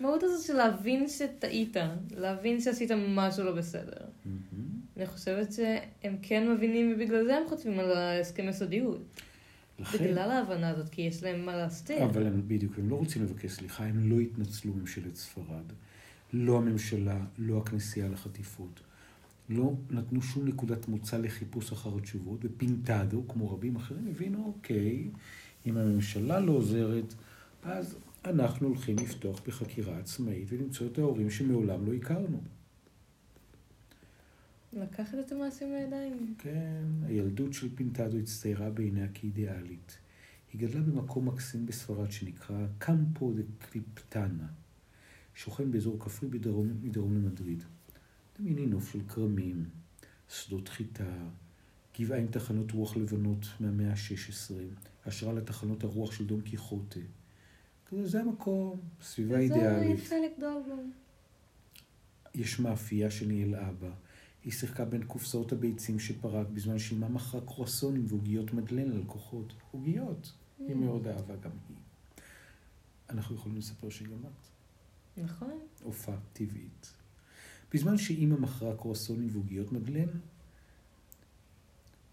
המהות 0.00 0.22
הזאת 0.22 0.46
של 0.46 0.54
להבין 0.54 1.08
שטעית, 1.08 1.76
להבין 2.16 2.60
שעשית 2.60 2.90
משהו 3.08 3.44
לא 3.44 3.52
בסדר. 3.52 4.06
אני 4.96 5.06
חושבת 5.06 5.52
שהם 5.52 6.16
כן 6.22 6.50
מבינים 6.52 6.92
ובגלל 6.96 7.24
זה 7.24 7.36
הם 7.36 7.42
חותמים 7.48 7.78
על 7.78 7.92
הסכמי 7.96 8.52
סודיות. 8.52 9.20
לכן, 9.78 9.98
בגלל 10.04 10.30
ההבנה 10.30 10.68
הזאת, 10.68 10.88
כי 10.88 11.02
יש 11.02 11.22
להם 11.22 11.46
מה 11.46 11.56
להסתיר. 11.56 12.04
אבל 12.04 12.26
הם 12.26 12.42
בדיוק, 12.48 12.78
הם 12.78 12.90
לא 12.90 12.96
רוצים 12.96 13.22
לבקש 13.22 13.52
סליחה, 13.52 13.84
הם 13.84 14.10
לא 14.10 14.20
התנצלו 14.20 14.72
ממשלת 14.74 15.16
ספרד. 15.16 15.64
לא 16.32 16.56
הממשלה, 16.56 17.20
לא 17.38 17.58
הכנסייה 17.58 18.08
לחטיפות. 18.08 18.80
לא 19.48 19.72
נתנו 19.90 20.22
שום 20.22 20.48
נקודת 20.48 20.88
מוצא 20.88 21.18
לחיפוש 21.18 21.72
אחר 21.72 21.96
התשובות, 21.96 22.40
ופינטדו, 22.44 23.28
כמו 23.28 23.50
רבים 23.50 23.76
אחרים, 23.76 24.06
הבינו, 24.08 24.52
אוקיי, 24.56 25.08
אם 25.66 25.76
הממשלה 25.76 26.40
לא 26.40 26.52
עוזרת, 26.52 27.14
אז 27.62 27.96
אנחנו 28.24 28.68
הולכים 28.68 28.96
לפתוח 28.96 29.40
בחקירה 29.46 29.98
עצמאית 29.98 30.48
ולמצוא 30.48 30.86
את 30.86 30.98
ההורים 30.98 31.30
שמעולם 31.30 31.86
לא 31.86 31.94
הכרנו. 31.94 32.42
לקחת 34.72 35.18
את 35.26 35.32
המעשים 35.32 35.72
לידיים. 35.72 36.34
כן, 36.38 36.84
הילדות 37.06 37.52
של 37.52 37.76
פינטדו 37.76 38.18
הצטיירה 38.18 38.70
בעיניה 38.70 39.08
כאידיאלית. 39.14 39.98
היא 40.52 40.60
גדלה 40.60 40.80
במקום 40.80 41.28
מקסים 41.28 41.66
בספרד 41.66 42.12
שנקרא 42.12 42.66
קמפו 42.78 43.32
דה 43.32 43.42
קליפטנה, 43.58 44.46
שוכן 45.34 45.70
באזור 45.70 46.00
כפרי 46.00 46.28
בדרום, 46.28 46.72
מדרום 46.82 47.14
למדריד. 47.14 47.62
דמייני 48.38 48.66
נוף 48.66 48.92
של 48.92 49.00
כרמים, 49.08 49.64
שדות 50.28 50.68
חיטה, 50.68 51.28
גבעה 52.00 52.18
עם 52.18 52.26
תחנות 52.26 52.72
רוח 52.72 52.96
לבנות 52.96 53.46
מהמאה 53.60 53.90
ה-16, 53.90 54.52
השראה 55.06 55.32
לתחנות 55.32 55.84
הרוח 55.84 56.12
של 56.12 56.26
דון 56.26 56.40
קיחוטה. 56.40 57.00
כזה, 57.90 58.06
זה 58.06 58.20
המקום, 58.20 58.80
סביבה 59.02 59.34
זה 59.34 59.40
אידיאלית. 59.40 60.00
חלק 60.00 60.32
טוב 60.40 60.66
בו. 60.68 60.82
יש 62.34 62.60
מאפייה 62.60 63.10
שניהלה 63.10 63.72
בה. 63.72 63.90
היא 64.44 64.52
שיחקה 64.52 64.84
בין 64.84 65.04
קופסאות 65.04 65.52
הביצים 65.52 65.98
שפרק 65.98 66.46
בזמן 66.48 66.78
שאימה 66.78 67.08
מכרה 67.08 67.40
קרואסונים 67.40 68.04
ועוגיות 68.08 68.52
מדלן 68.52 68.88
ללקוחות. 68.88 69.52
עוגיות. 69.70 70.32
היא 70.58 70.76
מאוד 70.76 71.06
אהבה 71.06 71.36
גם 71.36 71.50
היא. 71.68 71.76
אנחנו 73.10 73.36
יכולים 73.36 73.58
לספר 73.58 73.90
שגם 73.90 74.18
את. 74.24 74.46
נכון. 75.16 75.58
הופעה 75.82 76.16
טבעית. 76.32 76.92
בזמן 77.74 77.98
שאימא 77.98 78.36
מכרה 78.36 78.76
קרואסונים 78.76 79.28
ועוגיות 79.32 79.72
מדלן, 79.72 80.08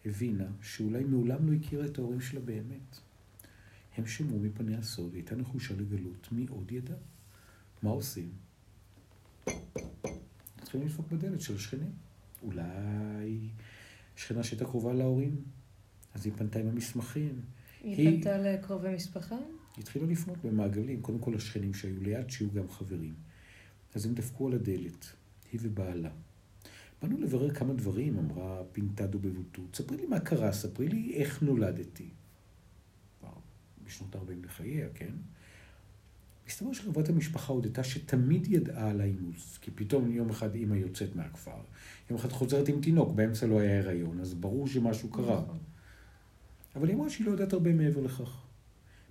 הבינה 0.05 0.47
שאולי 0.61 1.03
מעולם 1.03 1.51
לא 1.51 1.55
הכירה 1.55 1.85
את 1.85 1.97
ההורים 1.97 2.21
שלה 2.21 2.39
באמת. 2.39 2.99
הם 3.97 4.05
שמעו 4.05 4.39
מפני 4.39 4.75
הסוד, 4.75 5.13
הייתה 5.13 5.35
נחושה 5.35 5.73
לגלות, 5.75 6.31
מי 6.31 6.45
עוד 6.49 6.71
ידע? 6.71 6.93
מה 7.83 7.89
עושים? 7.89 8.29
מתחילים 10.61 10.87
לדפוק 10.87 11.07
בדלת 11.11 11.41
של 11.41 11.55
השכנים. 11.55 11.91
אולי 12.43 13.39
שכנה 14.15 14.43
שהייתה 14.43 14.65
קרובה 14.65 14.93
להורים, 14.93 15.35
אז 16.13 16.25
היא 16.25 16.33
פנתה 16.37 16.59
עם 16.59 16.67
המסמכים. 16.67 17.41
היא 17.83 17.95
היא- 17.95 18.17
פנתה 18.23 18.37
לקרובי 18.37 18.95
משפחה? 18.95 19.35
היא 19.35 19.83
התחילה 19.83 20.05
לפנות 20.07 20.37
במעגלים, 20.45 21.01
קודם 21.01 21.19
כל 21.19 21.35
השכנים 21.35 21.73
שהיו 21.73 22.01
ליד, 22.03 22.29
שיהיו 22.29 22.51
גם 22.51 22.69
חברים. 22.69 23.13
אז 23.95 24.05
הם 24.05 24.13
דפקו 24.13 24.47
על 24.47 24.53
הדלת, 24.53 25.05
היא 25.51 25.59
ובעלה. 25.63 26.09
באנו 27.01 27.17
לברר 27.17 27.53
כמה 27.53 27.73
דברים, 27.73 28.17
אמרה 28.19 28.63
פינטדו 28.71 29.19
בבוטות. 29.19 29.75
ספרי 29.75 29.97
לי 29.97 30.05
מה 30.05 30.19
קרה, 30.19 30.51
ספרי 30.53 30.87
לי 30.89 31.13
איך 31.13 31.43
נולדתי. 31.43 32.09
בשנות 33.87 34.15
ה-40 34.15 34.45
לחייה, 34.45 34.87
כן? 34.93 35.11
מסתבר 36.47 36.73
שקרובת 36.73 37.09
המשפחה 37.09 37.53
הודתה 37.53 37.83
שתמיד 37.83 38.47
ידעה 38.51 38.89
על 38.89 39.01
האימוץ, 39.01 39.57
כי 39.61 39.71
פתאום 39.75 40.11
יום 40.11 40.29
אחד 40.29 40.55
אימא 40.55 40.75
יוצאת 40.75 41.15
מהכפר, 41.15 41.61
יום 42.09 42.19
אחד 42.19 42.31
חוזרת 42.31 42.67
עם 42.67 42.81
תינוק, 42.81 43.15
באמצע 43.15 43.47
לא 43.47 43.59
היה 43.59 43.79
הריון, 43.79 44.19
אז 44.19 44.33
ברור 44.33 44.67
שמשהו 44.67 45.09
קרה. 45.09 45.41
נכון. 45.41 45.57
אבל 46.75 46.87
היא 46.87 46.95
אמרה 46.95 47.09
שהיא 47.09 47.27
לא 47.27 47.31
יודעת 47.31 47.53
הרבה 47.53 47.73
מעבר 47.73 48.01
לכך. 48.01 48.43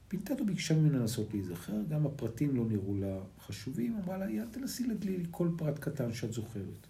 פינטטו 0.08 0.46
ביקשה 0.46 0.74
ממנה 0.74 0.98
לנסות 0.98 1.34
להיזכר, 1.34 1.82
גם 1.88 2.06
הפרטים 2.06 2.56
לא 2.56 2.64
נראו 2.64 2.96
לה 2.96 3.18
חשובים, 3.40 3.96
אמרה 4.04 4.18
לה, 4.18 4.30
יאללה, 4.30 4.50
תנסי 4.50 4.86
להדליל 4.86 5.20
לי 5.20 5.26
כל 5.30 5.48
פרט 5.58 5.78
קטן 5.78 6.12
שאת 6.14 6.32
זוכרת. 6.32 6.86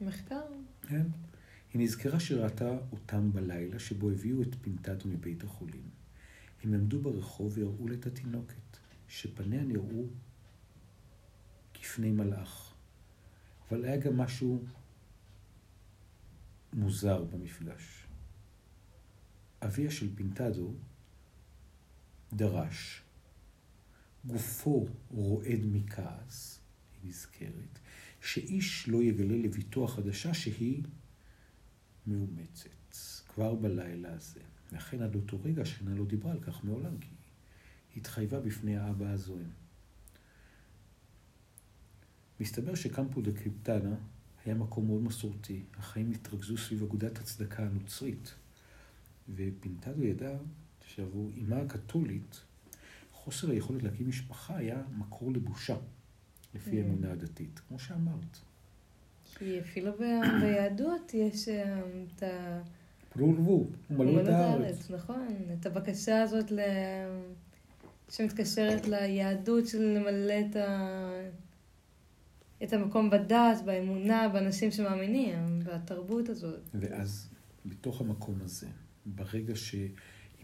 מחקר. 0.00 0.40
כן? 0.88 1.06
היא 1.74 1.82
נזכרה 1.82 2.20
שראתה 2.20 2.78
אותם 2.92 3.32
בלילה 3.32 3.78
שבו 3.78 4.10
הביאו 4.10 4.42
את 4.42 4.54
פינטטו 4.62 5.08
מבית 5.08 5.44
החולים. 5.44 5.97
הם 6.62 6.74
עמדו 6.74 7.00
ברחוב 7.00 7.58
והראו 7.58 7.88
לה 7.88 7.94
את 7.94 8.06
התינוקת, 8.06 8.78
שפניה 9.08 9.62
נראו 9.62 10.06
כפני 11.74 12.10
מלאך. 12.10 12.74
אבל 13.68 13.84
היה 13.84 13.96
גם 13.96 14.16
משהו 14.16 14.64
מוזר 16.72 17.24
במפגש. 17.24 18.06
אביה 19.62 19.90
של 19.90 20.16
פינטדו 20.16 20.74
דרש, 22.32 23.02
גופו 24.26 24.86
רועד 25.10 25.60
מכעס, 25.64 26.60
היא 26.92 27.08
נזכרת, 27.08 27.78
שאיש 28.20 28.88
לא 28.88 29.02
יגלה 29.02 29.36
לביתו 29.36 29.84
החדשה 29.84 30.34
שהיא 30.34 30.82
מאומצת, 32.06 32.96
כבר 33.28 33.54
בלילה 33.54 34.12
הזה. 34.12 34.40
ואכן 34.72 35.02
עד 35.02 35.14
אותו 35.14 35.38
רגע 35.44 35.62
השכנה 35.62 35.94
לא 35.94 36.04
דיברה 36.04 36.32
על 36.32 36.40
כך 36.40 36.64
מעולם, 36.64 36.98
כי 37.00 37.08
היא 37.94 38.00
התחייבה 38.00 38.40
בפני 38.40 38.76
האבא 38.76 39.06
הזוהם. 39.10 39.50
מסתבר 42.40 42.74
שקמפו 42.74 43.20
דה 43.20 43.32
קריפטנה 43.32 43.94
היה 44.44 44.54
מקום 44.54 44.86
מאוד 44.86 45.02
מסורתי. 45.02 45.62
החיים 45.76 46.10
התרכזו 46.10 46.56
סביב 46.56 46.82
אגודת 46.82 47.18
הצדקה 47.18 47.62
הנוצרית. 47.66 48.34
ופינטדו 49.34 50.04
ידע 50.04 50.38
שעבור 50.86 51.30
אמה 51.38 51.56
הקתולית, 51.56 52.40
חוסר 53.12 53.50
היכולת 53.50 53.82
להקים 53.82 54.08
משפחה 54.08 54.56
היה 54.56 54.82
מקור 54.96 55.32
לבושה, 55.32 55.76
לפי 56.54 56.70
Mm. 56.70 56.84
האמונה 56.84 57.12
הדתית, 57.12 57.58
כמו 57.68 57.78
שאמרת. 57.78 58.38
כי 59.34 59.60
אפילו 59.60 59.92
ב- 59.92 60.40
ביהדות 60.40 61.14
יש 61.14 61.48
אה, 61.48 61.80
את 62.16 62.22
ה... 62.22 62.62
פרו 63.18 63.34
ורבו, 63.34 63.70
מלאו 63.90 64.20
את 64.20 64.28
הארץ. 64.28 64.90
נכון. 64.90 65.28
את 65.60 65.66
הבקשה 65.66 66.22
הזאת 66.22 66.50
ל... 66.50 66.60
שמתקשרת 68.10 68.88
ליהדות 68.88 69.66
של 69.66 69.82
למלא 69.82 70.34
את, 70.50 70.56
ה... 70.56 71.10
את 72.62 72.72
המקום 72.72 73.10
בדת, 73.10 73.62
באמונה, 73.64 74.28
באנשים 74.28 74.70
שמאמינים, 74.70 75.58
בתרבות 75.64 76.28
הזאת. 76.28 76.60
ואז, 76.74 77.28
בתוך 77.66 78.00
המקום 78.00 78.38
הזה, 78.44 78.66
ברגע 79.06 79.56
שהיא 79.56 79.90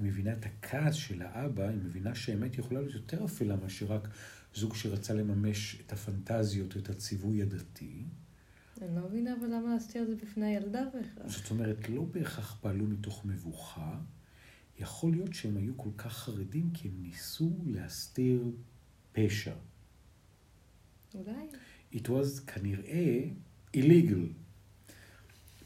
מבינה 0.01 0.33
את 0.33 0.47
הכעס 0.47 0.95
של 0.95 1.23
האבא, 1.23 1.69
היא 1.69 1.79
מבינה 1.85 2.15
שהאמת 2.15 2.59
יכולה 2.59 2.81
להיות 2.81 2.95
יותר 2.95 3.25
אפלה 3.25 3.57
מאשר 3.57 3.87
רק 3.87 4.09
זוג 4.55 4.75
שרצה 4.75 5.15
לממש 5.15 5.83
את 5.87 5.93
הפנטזיות, 5.93 6.77
את 6.77 6.91
הציווי 6.91 7.43
הדתי. 7.43 8.05
אני 8.83 8.97
לא 8.97 9.03
מבינה 9.09 9.35
אבל 9.41 9.47
למה 9.47 9.75
להסתיר 9.75 10.03
את 10.03 10.09
זה 10.09 10.17
בפני 10.17 10.47
הילדה 10.47 10.83
בהכרח. 10.95 11.37
זאת 11.37 11.51
אומרת, 11.51 11.89
לא 11.89 12.05
בהכרח 12.05 12.59
פעלו 12.61 12.87
מתוך 12.87 13.25
מבוכה, 13.25 14.01
יכול 14.79 15.13
להיות 15.13 15.35
שהם 15.35 15.57
היו 15.57 15.77
כל 15.77 15.91
כך 15.97 16.13
חרדים 16.13 16.71
כי 16.75 16.89
הם 16.89 16.95
ניסו 17.03 17.51
להסתיר 17.67 18.51
פשע. 19.13 19.55
אולי. 21.15 21.49
It 21.93 22.07
was 22.07 22.41
כנראה 22.47 23.25
illegal. 23.77 24.33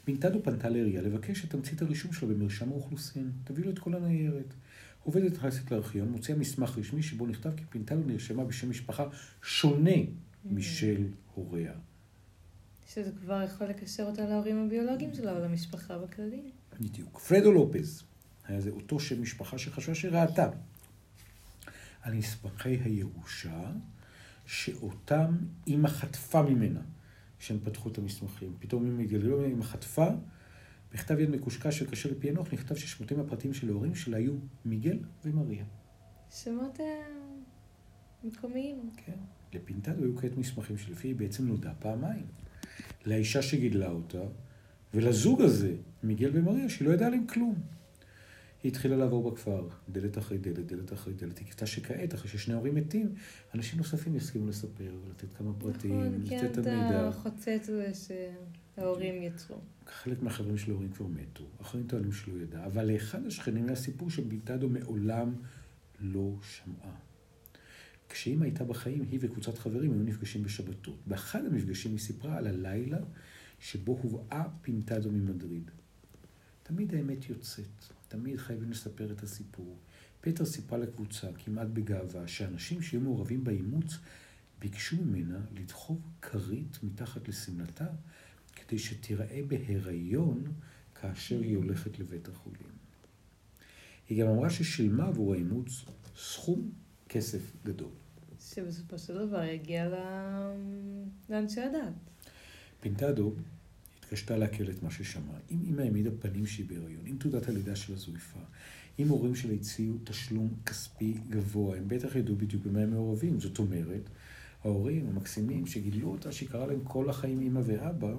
פינטדו 0.03 0.43
פנתה 0.43 0.69
לעירייה 0.69 1.01
לבקש 1.01 1.45
את 1.45 1.49
תמצית 1.49 1.81
הרישום 1.81 2.13
שלו 2.13 2.27
במרשם 2.27 2.69
האוכלוסין. 2.69 3.31
תביא 3.43 3.63
לו 3.63 3.71
את 3.71 3.79
כל 3.79 3.95
הניירת. 3.95 4.53
עובדת 5.03 5.33
נכנסת 5.33 5.71
לארכיון, 5.71 6.09
מוציאה 6.09 6.37
מסמך 6.37 6.77
רשמי 6.77 7.03
שבו 7.03 7.27
נכתב 7.27 7.55
כי 7.55 7.63
פינטדו 7.69 8.03
נרשמה 8.05 8.45
בשם 8.45 8.69
משפחה 8.69 9.05
שונה 9.41 9.95
משל 10.45 11.07
הוריה. 11.33 11.73
שזה 12.93 13.11
כבר 13.11 13.41
יכול 13.43 13.67
לקשר 13.67 14.03
אותה 14.03 14.25
להורים 14.25 14.65
הביולוגיים 14.65 15.13
שלה 15.13 15.37
או 15.37 15.39
למשפחה 15.39 15.97
בכללי. 15.97 16.51
בדיוק. 16.79 17.19
פרדו 17.19 17.51
לופז, 17.51 18.03
היה 18.47 18.61
זה 18.61 18.69
אותו 18.69 18.99
שם 18.99 19.21
משפחה 19.21 19.57
שחשבה 19.57 19.95
שראתה. 19.95 20.49
על 22.01 22.13
נספחי 22.13 22.77
הירושה, 22.83 23.71
שאותם 24.45 25.37
אימא 25.67 25.87
חטפה 25.87 26.41
ממנה 26.41 26.81
כשהם 27.39 27.59
פתחו 27.63 27.89
את 27.89 27.97
המסמכים. 27.97 28.53
פתאום 28.59 28.85
הם 28.85 28.99
התגלגלו, 28.99 29.45
אימא 29.45 29.63
חטפה, 29.63 30.07
בכתב 30.93 31.19
יד 31.19 31.29
מקושקש 31.29 31.79
שקשה 31.79 32.09
לפענוח 32.11 32.53
נכתב 32.53 32.75
ששמותיהם 32.75 33.19
הפרטיים 33.19 33.53
של 33.53 33.69
ההורים 33.69 33.95
שלה 33.95 34.17
היו 34.17 34.33
מיגל 34.65 34.99
ומריה. 35.25 35.65
שמות 36.31 36.79
אה, 36.79 36.85
מקומיים. 38.23 38.89
כן. 38.97 39.17
לפינטדו 39.53 40.03
היו 40.03 40.17
כעת 40.17 40.37
מסמכים 40.37 40.77
שלפי 40.77 41.07
היא 41.07 41.15
בעצם 41.15 41.47
נולדה 41.47 41.73
פעמיים. 41.79 42.25
לאישה 43.05 43.41
שגידלה 43.41 43.89
אותה, 43.89 44.21
ולזוג 44.93 45.41
הזה, 45.41 45.75
מיגל 46.03 46.29
ומריה, 46.33 46.69
שהיא 46.69 46.87
לא 46.87 46.93
ידעה 46.93 47.07
עליהם 47.07 47.27
כלום. 47.27 47.55
היא 48.63 48.71
התחילה 48.71 48.97
לעבור 48.97 49.31
בכפר, 49.31 49.67
דלת 49.89 50.17
אחרי 50.17 50.37
דלת, 50.37 50.65
דלת 50.67 50.93
אחרי 50.93 51.13
דלת. 51.13 51.37
היא 51.37 51.45
קיוותה 51.45 51.65
שכעת, 51.65 52.13
אחרי 52.13 52.29
ששני 52.29 52.53
ההורים 52.53 52.75
מתים, 52.75 53.13
אנשים 53.55 53.77
נוספים 53.77 54.15
יסכימו 54.15 54.47
לספר, 54.47 54.91
לתת 55.09 55.33
כמה 55.33 55.53
פרטים, 55.53 56.03
נכון, 56.03 56.29
כן, 56.29 56.45
לתת 56.45 56.51
את 56.51 56.59
את 56.59 56.67
המידע. 56.67 57.07
החוצץ 57.07 57.69
הזה 57.69 57.91
שההורים 58.75 59.23
יצרו. 59.23 59.57
חלק 59.87 60.21
מהחברים 60.21 60.57
של 60.57 60.71
ההורים 60.71 60.89
כבר 60.89 61.07
מתו, 61.07 61.43
אחרים 61.61 61.87
טוענים 61.87 62.11
שלא 62.11 62.33
ידע, 62.43 62.65
אבל 62.65 62.91
לאחד 62.91 63.25
השכנים 63.25 63.65
היה 63.67 63.75
סיפור 63.75 64.09
שבילטדו 64.09 64.69
מעולם 64.69 65.33
לא 65.99 66.33
שמעה. 66.41 66.95
כשאימא 68.09 68.43
הייתה 68.43 68.63
בחיים, 68.63 69.01
היא 69.11 69.19
וקבוצת 69.21 69.57
חברים 69.57 69.91
היו 69.91 70.03
נפגשים 70.03 70.43
בשבתות. 70.43 70.97
באחד 71.07 71.45
המפגשים 71.45 71.91
היא 71.91 71.99
סיפרה 71.99 72.37
על 72.37 72.47
הלילה 72.47 72.97
שבו 73.59 73.99
הובאה 74.01 74.43
פינטדו 74.61 75.11
ממדריד. 75.11 75.71
תמיד 76.63 76.95
האמת 76.95 77.29
יוצאת, 77.29 77.65
תמיד 78.07 78.37
חייבים 78.37 78.71
לספר 78.71 79.11
את 79.11 79.23
הסיפור. 79.23 79.77
פטר 80.21 80.45
סיפרה 80.45 80.77
לקבוצה, 80.77 81.27
כמעט 81.45 81.67
בגאווה, 81.67 82.27
שאנשים 82.27 82.81
שהיו 82.81 83.01
מעורבים 83.01 83.43
באימוץ 83.43 83.97
ביקשו 84.59 84.97
ממנה 84.97 85.39
לדחוב 85.55 86.01
כרית 86.21 86.83
מתחת 86.83 87.27
לשמלתה 87.27 87.87
כדי 88.55 88.79
שתיראה 88.79 89.41
בהיריון 89.47 90.43
כאשר 91.01 91.39
היא 91.39 91.57
הולכת 91.57 91.99
לבית 91.99 92.27
החולים. 92.27 92.69
היא 94.09 94.23
גם 94.23 94.29
אמרה 94.29 94.49
ששילמה 94.49 95.05
עבור 95.07 95.33
האימוץ 95.33 95.85
סכום 96.17 96.71
כסף 97.09 97.41
גדול. 97.65 97.89
שבסופו 98.39 98.99
של 98.99 99.27
דבר 99.27 99.43
יגיע 99.43 99.89
לאנשי 101.29 101.61
הדת. 101.61 101.93
פינטדו 102.81 103.33
התקשתה 103.99 104.37
לעכל 104.37 104.69
את 104.69 104.83
מה 104.83 104.91
ששמעה. 104.91 105.37
אם 105.51 105.57
אמא 105.69 105.81
העמידה 105.81 106.09
פנים 106.19 106.45
שהיא 106.45 106.65
בהיריון, 106.69 107.01
עם 107.05 107.17
תעודת 107.17 107.49
הלידה 107.49 107.75
שלה 107.75 107.95
זויפה, 107.95 108.39
אם 108.99 109.09
הורים 109.09 109.35
שלה 109.35 109.53
הציעו 109.53 109.97
תשלום 110.03 110.53
כספי 110.65 111.13
גבוה, 111.29 111.77
הם 111.77 111.87
בטח 111.87 112.15
ידעו 112.15 112.35
בדיוק 112.35 112.65
במה 112.65 112.79
הם 112.79 112.91
מעורבים. 112.91 113.39
זאת 113.39 113.59
אומרת, 113.59 114.09
ההורים 114.63 115.07
המקסימים 115.07 115.67
שגידלו 115.67 116.11
אותה, 116.11 116.31
שקרא 116.31 116.67
להם 116.67 116.79
כל 116.83 117.09
החיים 117.09 117.41
אמא 117.41 117.61
ואבא, 117.65 118.13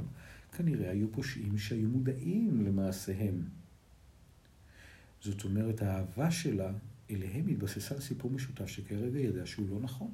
כנראה 0.56 0.90
היו 0.90 1.12
פושעים 1.12 1.58
שהיו 1.58 1.88
מודעים 1.88 2.66
למעשיהם. 2.66 3.44
זאת 5.20 5.44
אומרת, 5.44 5.82
האהבה 5.82 6.30
שלה 6.30 6.72
אליהם 7.10 7.48
התבססה 7.48 7.94
על 7.94 8.00
סיפור 8.00 8.30
משותף 8.30 8.66
שכרגע 8.66 9.18
ידע 9.18 9.46
שהוא 9.46 9.70
לא 9.70 9.80
נכון. 9.80 10.12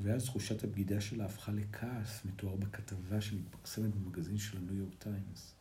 ואז 0.00 0.24
תחושת 0.24 0.64
הבגידה 0.64 1.00
שלה 1.00 1.24
הפכה 1.24 1.52
לכעס 1.52 2.24
מתואר 2.24 2.56
בכתבה 2.56 3.20
שמתפרסמת 3.20 3.94
במגזין 3.94 4.38
של 4.38 4.58
הניו 4.58 4.74
יורק 4.74 4.94
טיימס. 4.98 5.54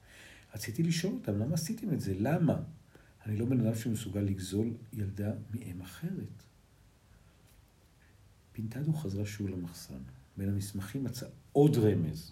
רציתי 0.55 0.83
לשאול 0.83 1.13
אותם, 1.13 1.39
למה 1.39 1.53
עשיתם 1.53 1.93
את 1.93 2.01
זה? 2.01 2.13
למה? 2.19 2.61
אני 3.25 3.37
לא 3.37 3.45
בן 3.45 3.59
אדם 3.59 3.75
שמסוגל 3.75 4.21
לגזול 4.21 4.73
ילדה 4.93 5.31
מאם 5.53 5.81
אחרת. 5.81 6.43
פינטדו 8.51 8.93
חזרה 8.93 9.25
שוב 9.25 9.47
למחסן. 9.47 9.99
בין 10.37 10.49
המסמכים 10.49 11.03
מצא 11.03 11.27
עוד 11.51 11.77
רמז. 11.77 12.31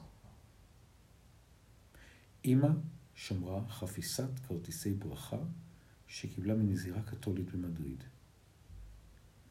אמא 2.45 2.67
שמרה 3.15 3.69
חפיסת 3.69 4.39
כרטיסי 4.47 4.93
ברכה 4.93 5.37
שקיבלה 6.07 6.55
מנזירה 6.55 7.01
קתולית 7.01 7.51
במדריד. 7.51 8.03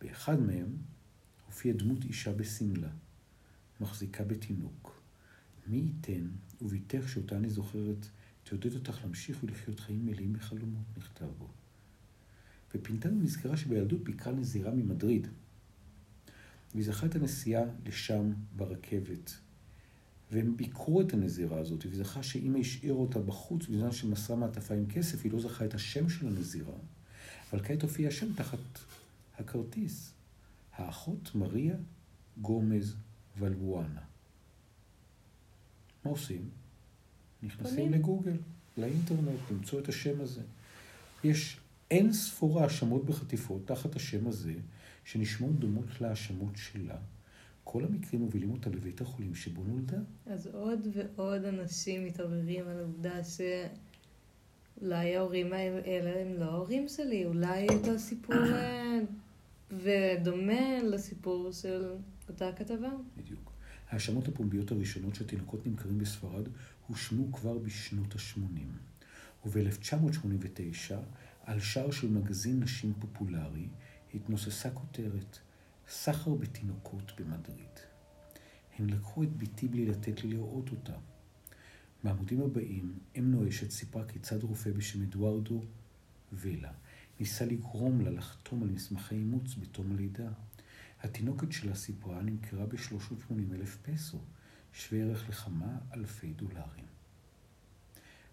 באחד 0.01 0.41
מהם 0.41 0.77
הופיעה 1.47 1.77
דמות 1.77 2.05
אישה 2.05 2.33
בשמלה, 2.33 2.91
מחזיקה 3.81 4.25
בתינוק. 4.25 5.03
מי 5.67 5.77
ייתן 5.77 6.29
וביתך 6.63 7.09
שאותה 7.09 7.37
אני 7.37 7.49
זוכרת 7.49 8.07
תעודד 8.45 8.75
אותך 8.75 8.99
להמשיך 9.03 9.39
ולחיות 9.45 9.81
חיים 9.81 10.07
מלאים 10.07 10.33
בחלומות, 10.33 10.85
נכתב 10.97 11.29
בו. 11.39 11.49
ופינטנו 12.75 13.21
נזכרה 13.21 13.57
שבילדות 13.57 14.05
ביקרה 14.05 14.33
נזירה 14.33 14.71
ממדריד, 14.71 15.27
והיא 16.73 16.85
זכה 16.85 17.07
את 17.07 17.15
הנסיעה 17.15 17.63
לשם 17.87 18.33
ברכבת. 18.57 19.35
והם 20.35 20.57
ביקרו 20.57 21.01
את 21.01 21.15
הנזירה 21.15 21.59
הזאת, 21.59 21.87
והיא 21.87 21.99
זכה 21.99 22.23
שאימא 22.23 22.59
השאירה 22.59 22.97
אותה 22.97 23.19
בחוץ 23.19 23.67
בזמן 23.67 23.93
שמסרה 23.93 24.37
מעטפה 24.37 24.75
עם 24.75 24.87
כסף, 24.87 25.25
היא 25.25 25.33
לא 25.33 25.41
זכה 25.41 25.65
את 25.65 25.75
השם 25.75 26.09
של 26.09 26.27
הנזירה, 26.27 26.75
אבל 27.53 27.63
כעת 27.65 27.83
הופיע 27.83 28.09
השם 28.09 28.33
תחת 28.35 28.59
הכרטיס. 29.39 30.13
האחות 30.73 31.35
מריה 31.35 31.75
גומז 32.41 32.97
ולבואנה. 33.39 34.01
מה 36.05 36.11
עושים? 36.11 36.51
נכנסים 37.43 37.77
פנים. 37.77 37.93
לגוגל, 37.93 38.37
לאינטרנט, 38.77 39.41
למצוא 39.51 39.81
את 39.81 39.89
השם 39.89 40.21
הזה. 40.21 40.43
יש 41.25 41.61
אין 41.91 42.13
ספור 42.13 42.61
האשמות 42.61 43.05
בחטיפות 43.05 43.67
תחת 43.67 43.97
השם 43.97 44.27
הזה, 44.27 44.55
שנשמעות 45.05 45.59
דומות 45.59 46.01
להאשמות 46.01 46.57
שלה. 46.57 46.97
כל 47.65 47.85
המקרים 47.85 48.23
מובילים 48.23 48.51
אותה 48.51 48.71
לבית 48.71 49.01
החולים 49.01 49.35
שבו 49.35 49.65
נולדה. 49.65 49.99
אז 50.27 50.47
עוד 50.47 50.89
ועוד 50.95 51.45
אנשים 51.45 52.05
מתעוררים 52.05 52.69
על 52.69 52.79
העובדה 52.79 53.19
שאולי 53.25 55.17
ההורים 55.17 55.53
האלה 55.53 56.21
הם 56.21 56.33
לא 56.41 56.45
ההורים 56.45 56.89
שלי, 56.89 57.25
אולי 57.25 57.67
אותו 57.69 57.99
סיפור 57.99 58.37
אה, 58.37 59.01
ודומה 59.71 60.83
לסיפור 60.83 61.53
של 61.53 61.93
אותה 62.29 62.53
כתבה. 62.53 62.91
בדיוק. 63.17 63.53
ההאשמות 63.89 64.29
הפומביות 64.29 64.71
הראשונות 64.71 65.15
שתינוקות 65.15 65.67
נמכרים 65.67 65.99
בספרד 65.99 66.49
הושמו 66.87 67.33
כבר 67.33 67.59
בשנות 67.59 68.15
ה-80. 68.15 69.47
וב-1989, 69.47 70.95
על 71.45 71.61
שער 71.61 71.91
של 71.91 72.11
מגזין 72.11 72.61
נשים 72.61 72.93
פופולרי, 72.99 73.69
התנוססה 74.15 74.71
כותרת 74.71 75.39
סחר 75.89 76.35
בתינוקות 76.35 77.13
במדריד. 77.19 77.79
הם 78.79 78.89
לקחו 78.89 79.23
את 79.23 79.37
בתי 79.37 79.69
בלי 79.69 79.87
לתת 79.87 80.25
לי 80.25 80.31
לראות 80.31 80.71
אותה. 80.71 80.97
בעמודים 82.05 82.43
הבאים, 82.43 82.99
אם 83.19 83.31
נואשת 83.31 83.71
סיפרה 83.71 84.05
כיצד 84.05 84.43
רופא 84.43 84.71
בשם 84.71 85.03
אדוארדו 85.03 85.63
וילה 86.33 86.73
ניסה 87.21 87.45
לגרום 87.45 88.01
לה 88.01 88.11
לחתום 88.11 88.63
על 88.63 88.69
מסמכי 88.69 89.15
אימוץ 89.15 89.55
בתום 89.55 89.93
הלידה. 89.93 90.29
התינוקת 91.03 91.53
שלה 91.53 91.75
סיפרה 91.75 92.23
נמכרה 92.23 92.67
ב-380 92.67 93.55
אלף 93.55 93.77
פסו, 93.83 94.19
שווה 94.73 95.03
ערך 95.03 95.29
לכמה 95.29 95.79
אלפי 95.95 96.33
דולרים. 96.33 96.85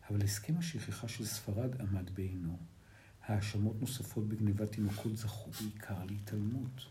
אבל 0.09 0.23
הסכם 0.23 0.57
השכחה 0.57 1.07
של 1.07 1.25
ספרד 1.25 1.81
עמד 1.81 2.09
בעינו. 2.15 2.57
האשמות 3.25 3.81
נוספות 3.81 4.27
בגניבת 4.29 4.71
תינוקות 4.71 5.17
זכו 5.17 5.51
בעיקר 5.51 6.05
להתעלמות. 6.05 6.85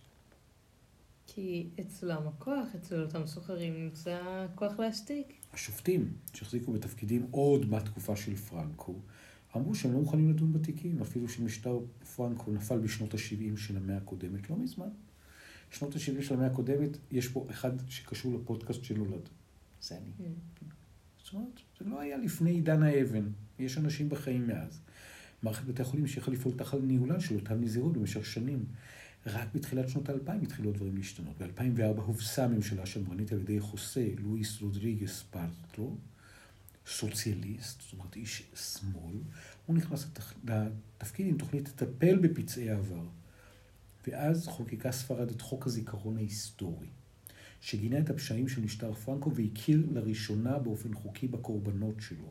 כי 1.35 1.69
אצלם 1.81 2.29
הכוח, 2.29 2.75
אצל 2.75 3.03
אותם 3.03 3.27
סוחרים 3.27 3.85
נמצא 3.85 4.47
כוח 4.55 4.79
להשתיק. 4.79 5.33
השופטים, 5.53 6.13
שהחזיקו 6.35 6.73
בתפקידים 6.73 7.27
עוד 7.31 7.71
בתקופה 7.71 8.17
של 8.17 8.37
פרנקו, 8.37 8.95
אמרו 9.57 9.75
שהם 9.75 9.93
לא 9.93 9.99
מוכנים 9.99 10.31
לדון 10.31 10.53
בתיקים, 10.53 11.01
אפילו 11.01 11.29
שמשטר 11.29 11.79
פרנקו 12.17 12.53
נפל 12.53 12.79
בשנות 12.79 13.15
ה-70 13.15 13.57
של 13.57 13.77
המאה 13.77 13.97
הקודמת, 13.97 14.51
לא 14.51 14.57
מזמן. 14.57 14.89
שנות 15.71 15.95
ה-70 15.97 16.23
של 16.23 16.35
המאה 16.35 16.47
הקודמת, 16.47 16.97
יש 17.11 17.29
פה 17.29 17.47
אחד 17.51 17.73
שקשור 17.89 18.35
לפודקאסט 18.35 18.85
שנולד. 18.85 19.29
זה 19.83 19.97
אני. 19.97 20.11
Mm. 20.19 20.65
זאת 21.25 21.35
אומרת, 21.35 21.61
זה 21.79 21.85
לא 21.85 22.01
היה 22.01 22.17
לפני 22.17 22.51
עידן 22.51 22.83
האבן, 22.83 23.29
יש 23.59 23.79
אנשים 23.79 24.09
בחיים 24.09 24.47
מאז. 24.47 24.81
מערכת 25.43 25.65
בתי 25.65 25.83
החולים 25.83 26.05
המשיכה 26.05 26.31
לפעול 26.31 26.55
תחת 26.57 26.79
ניהולן 26.83 27.21
של 27.21 27.35
אותן 27.35 27.61
נזירות 27.61 27.93
במשך 27.93 28.27
שנים. 28.27 28.65
רק 29.27 29.49
בתחילת 29.55 29.89
שנות 29.89 30.09
האלפיים 30.09 30.43
התחילו 30.43 30.71
הדברים 30.71 30.97
להשתנות. 30.97 31.43
ב-2004 31.43 32.01
הובסה 32.01 32.45
הממשלה 32.45 32.83
השמרנית 32.83 33.33
על 33.33 33.41
ידי 33.41 33.61
חוסה 33.61 34.07
לואיס 34.19 34.61
רודריגס 34.61 35.25
פרטו, 35.31 35.97
סוציאליסט, 36.87 37.81
זאת 37.81 37.93
אומרת 37.93 38.17
איש 38.17 38.43
שמאל. 38.55 39.17
הוא 39.67 39.77
נכנס 39.77 40.07
לתפקיד 40.45 41.27
עם 41.27 41.39
תוכנית 41.39 41.69
לטפל 41.69 42.19
בפצעי 42.19 42.71
העבר. 42.71 43.05
ואז 44.07 44.47
חוקקה 44.47 44.93
ספרד 44.93 45.31
את 45.31 45.41
חוק 45.41 45.67
הזיכרון 45.67 46.17
ההיסטורי, 46.17 46.89
שגינה 47.61 47.99
את 47.99 48.11
הפשעים 48.11 48.49
של 48.49 48.61
משטר 48.61 48.95
פרנקו 48.95 49.35
והכיר 49.35 49.87
לראשונה 49.93 50.59
באופן 50.59 50.95
חוקי 50.95 51.29
בקורבנות 51.29 51.95
שלו. 52.01 52.31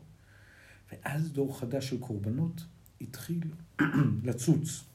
ואז 0.92 1.32
דור 1.32 1.60
חדש 1.60 1.88
של 1.88 1.98
קורבנות 2.00 2.64
התחיל 3.00 3.40
לצוץ. 4.24 4.89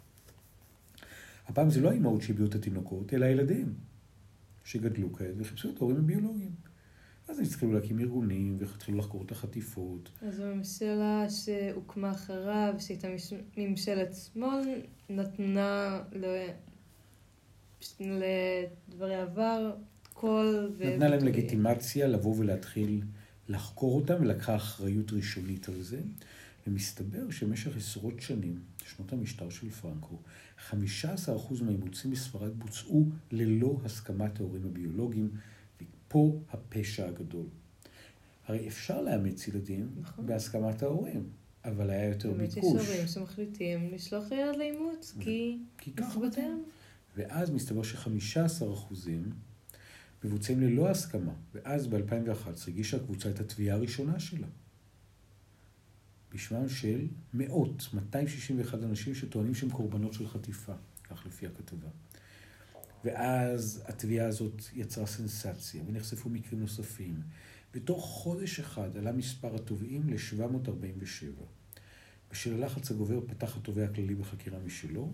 הפעם 1.47 1.69
זה 1.69 1.81
לא 1.81 1.89
האימהות 1.89 2.21
שהביאו 2.21 2.47
את 2.47 2.55
התינוקות, 2.55 3.13
אלא 3.13 3.25
הילדים 3.25 3.73
שגדלו 4.63 5.13
כעת 5.13 5.33
וחיפשו 5.37 5.69
את 5.69 5.77
ההורים 5.77 5.97
הביולוגיים. 5.97 6.51
אז 7.27 7.39
הם 7.39 7.45
התחילו 7.45 7.73
להקים 7.73 7.99
ארגונים 7.99 8.57
והתחילו 8.59 8.97
לחקור 8.97 9.23
את 9.23 9.31
החטיפות. 9.31 10.09
אז 10.21 10.39
הממשלה 10.39 11.25
שהוקמה 11.29 12.11
אחריו, 12.11 12.73
שהייתה 12.79 13.07
ממשלת 13.57 14.15
שמאל, 14.15 14.81
נתנה 15.09 16.01
לדברי 17.99 19.15
עבר 19.15 19.75
קול 20.13 20.73
ו... 20.77 20.93
נתנה 20.93 21.07
להם 21.07 21.25
לגיטימציה 21.25 22.07
לבוא 22.07 22.35
ולהתחיל 22.37 23.01
לחקור 23.49 23.95
אותם 23.95 24.15
ולקחה 24.21 24.55
אחריות 24.55 25.11
ראשונית 25.11 25.69
על 25.69 25.81
זה. 25.81 25.99
ומסתבר 26.67 27.31
שבמשך 27.31 27.77
עשרות 27.77 28.21
שנים, 28.21 28.59
שנות 28.85 29.13
המשטר 29.13 29.49
של 29.49 29.69
פרנקו, 29.69 30.19
15% 30.71 31.63
מהאימוצים 31.63 32.11
בספרד 32.11 32.59
בוצעו 32.59 33.09
ללא 33.31 33.79
הסכמת 33.85 34.39
ההורים 34.39 34.65
הביולוגיים, 34.65 35.31
ופה 35.81 36.39
הפשע 36.51 37.07
הגדול. 37.07 37.45
הרי 38.47 38.67
אפשר 38.67 39.01
לאמץ 39.01 39.47
ילדים 39.47 39.89
נכון. 40.01 40.25
בהסכמת 40.25 40.83
ההורים, 40.83 41.29
אבל 41.65 41.89
היה 41.89 42.09
יותר 42.09 42.33
ביקוש. 42.33 42.55
באמת 42.55 42.57
יש 42.57 42.87
הורים 42.87 43.07
שמחליטים 43.07 43.89
לשלוח 43.93 44.31
ילד 44.31 44.55
לאימוץ, 44.55 45.15
כי... 45.19 45.57
כי 45.77 45.91
ככה. 45.91 46.19
ואז 47.17 47.49
מסתבר 47.51 47.83
ש-15% 47.83 49.09
מבוצעים 50.23 50.61
ללא 50.61 50.89
הסכמה, 50.89 51.33
ואז 51.53 51.87
ב-2011 51.87 52.47
הגישה 52.67 52.97
הקבוצה 52.97 53.29
את 53.29 53.39
התביעה 53.39 53.75
הראשונה 53.75 54.19
שלה. 54.19 54.47
בשמם 56.35 56.69
של 56.69 57.07
מאות, 57.33 57.87
261 57.93 58.83
אנשים 58.83 59.15
שטוענים 59.15 59.55
שהם 59.55 59.69
קורבנות 59.69 60.13
של 60.13 60.27
חטיפה, 60.27 60.73
כך 61.03 61.25
לפי 61.25 61.47
הכתבה. 61.47 61.87
ואז 63.03 63.83
התביעה 63.87 64.27
הזאת 64.27 64.61
יצרה 64.73 65.05
סנסציה, 65.05 65.83
ונחשפו 65.87 66.29
מקרים 66.29 66.61
נוספים. 66.61 67.21
בתוך 67.73 68.05
חודש 68.05 68.59
אחד 68.59 68.97
עלה 68.97 69.11
מספר 69.11 69.55
התובעים 69.55 70.09
ל-747. 70.09 71.43
בשל 72.31 72.53
הלחץ 72.53 72.91
הגובר 72.91 73.19
פתח 73.27 73.57
התובע 73.57 73.85
הכללי 73.85 74.15
בחקירה 74.15 74.59
משלו, 74.59 75.13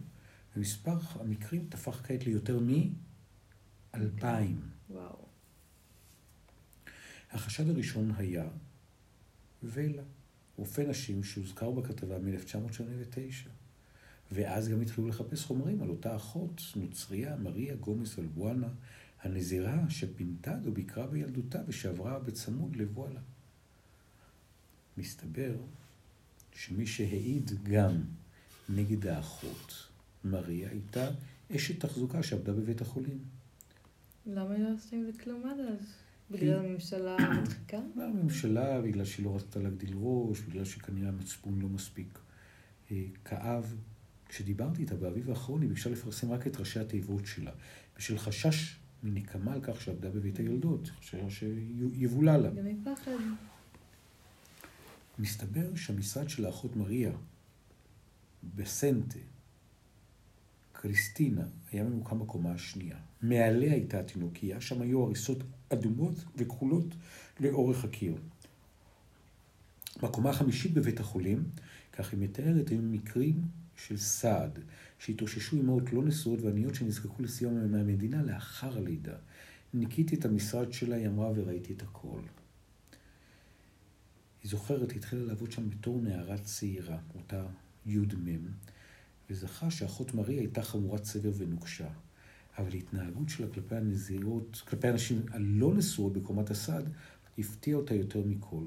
ומספר 0.56 0.98
המקרים 1.14 1.68
טפח 1.70 2.02
כעת 2.04 2.26
ליותר 2.26 2.60
מ-2,000. 2.60 4.26
וואו. 4.90 5.26
החשד 7.32 7.70
הראשון 7.70 8.12
היה 8.18 8.48
ולה. 9.64 10.04
רופא 10.62 10.82
נשים 10.82 11.24
שהוזכר 11.24 11.72
בכתבה 11.72 12.20
מ-1989. 12.20 13.50
ואז 14.32 14.70
גם 14.70 14.82
התחילו 14.82 15.08
לחפש 15.08 15.46
חומרים 15.46 15.82
על 15.82 15.90
אותה 15.90 16.16
אחות, 16.16 16.62
נוצריה, 16.76 17.36
מריה 17.36 17.76
גומס 17.76 18.20
אלבואנה, 18.20 18.68
הנזירה 19.22 19.90
שפינתה 19.90 20.58
או 20.66 20.72
ביקרה 20.72 21.08
בילדותה 21.08 21.60
ושעברה 21.68 22.20
בצמוד 22.20 22.76
לבואלה. 22.76 23.20
מסתבר 24.98 25.54
שמי 26.54 26.88
שהעיד 26.88 27.52
גם 27.64 28.02
נגד 28.70 29.08
האחות, 29.08 29.88
מריה, 30.24 30.70
הייתה 30.70 31.10
אשת 31.56 31.86
תחזוקה 31.86 32.24
שעבדה 32.24 32.54
בבית 32.54 32.82
החולים. 32.82 33.20
למה 34.26 34.58
לא 34.58 34.70
עשתה 34.78 34.96
עם 34.96 35.04
זה 35.12 35.24
כלום 35.24 35.44
עד 35.46 35.60
אז? 35.60 35.86
בגלל 36.32 36.60
הממשלה 36.60 37.18
המדחיקה? 37.26 37.80
בגלל 37.96 38.06
הממשלה, 38.06 38.82
בגלל 38.82 39.06
שהיא 39.06 39.26
לא 39.26 39.36
רצתה 39.36 39.60
להגדיל 39.60 39.94
ראש, 39.96 40.40
בגלל 40.40 40.66
שכנראה 40.66 41.10
המצפון 41.10 41.62
לא 41.62 41.70
מספיק 41.70 42.20
אה, 42.92 43.04
כאב. 43.26 43.76
כשדיברתי 44.30 44.82
איתה 44.82 44.96
באביב 44.96 45.30
האחרון, 45.30 45.62
היא 45.62 45.70
ביקשה 45.70 45.90
לפרסם 45.90 46.32
רק 46.32 46.48
את 46.48 46.58
ראשי 46.58 46.80
התיבות 46.80 47.26
שלה, 47.26 47.52
בשל 47.98 48.18
חשש 48.18 48.80
מנקמה 49.04 49.54
על 49.54 49.60
כך 49.64 49.82
שעבדה 49.82 50.10
בבית 50.10 50.40
היולדות, 50.40 50.90
חשש 50.90 51.44
שיבולע 51.94 52.38
לה. 52.38 52.50
גם 52.50 52.66
מפחד. 52.66 53.12
מסתבר 55.20 55.76
שהמשרד 55.76 56.30
של 56.30 56.46
האחות 56.46 56.76
מריה, 56.76 57.12
בסנטה, 58.56 59.20
קריסטינה, 60.82 61.44
היה 61.72 61.84
ממוקם 61.84 62.20
בקומה 62.20 62.52
השנייה. 62.52 62.98
מעליה 63.22 63.74
הייתה 63.74 64.00
התינוקייה, 64.00 64.62
שם 64.62 64.82
היו 64.82 65.04
הריסות 65.04 65.44
אדומות 65.70 66.14
וכחולות 66.36 66.86
לאורך 67.40 67.84
הקיר. 67.84 68.16
בקומה 70.04 70.30
החמישית 70.30 70.74
בבית 70.74 71.00
החולים, 71.00 71.44
כך 71.94 72.12
היא 72.12 72.20
מתארת, 72.20 72.70
היו 72.70 72.82
מקרים 72.82 73.42
של 73.76 73.98
סעד, 73.98 74.60
שהתאוששו 75.00 75.60
אמהות 75.60 75.94
לא 75.94 76.04
נשואות 76.04 76.42
ועניות 76.42 76.76
שנזקקו 76.76 77.24
לסיוע 77.24 77.52
מהמדינה 77.52 78.24
לאחר 78.24 78.78
הלידה. 78.78 79.16
ניקיתי 79.74 80.16
את 80.16 80.26
המשרד 80.26 80.74
שלה, 80.74 80.96
היא 80.96 81.08
אמרה, 81.08 81.32
וראיתי 81.36 81.74
את 81.74 81.82
הכל. 81.82 82.22
היא 84.44 84.52
זוכרת, 84.52 84.92
היא 84.92 84.98
התחילה 84.98 85.24
לעבוד 85.24 85.52
שם 85.52 85.70
בתור 85.70 86.02
נערה 86.02 86.38
צעירה, 86.38 86.98
אותה 87.16 87.46
י"מ, 87.86 88.46
וזכה 89.32 89.72
שאחות 89.72 90.14
מריה 90.14 90.40
הייתה 90.40 90.62
חמורת 90.62 91.04
סבר 91.04 91.32
ונוקשה. 91.38 91.88
אבל 92.58 92.70
ההתנהגות 92.74 93.30
שלה 93.30 93.48
כלפי 93.48 93.76
הנזירות, 93.76 94.62
כלפי 94.68 94.88
הנשים 94.88 95.22
הלא 95.32 95.74
נשואות 95.74 96.14
בקומת 96.14 96.50
הסעד, 96.50 96.90
הפתיעה 97.38 97.78
אותה 97.78 97.96
יותר 97.96 98.22
מכל. 98.26 98.64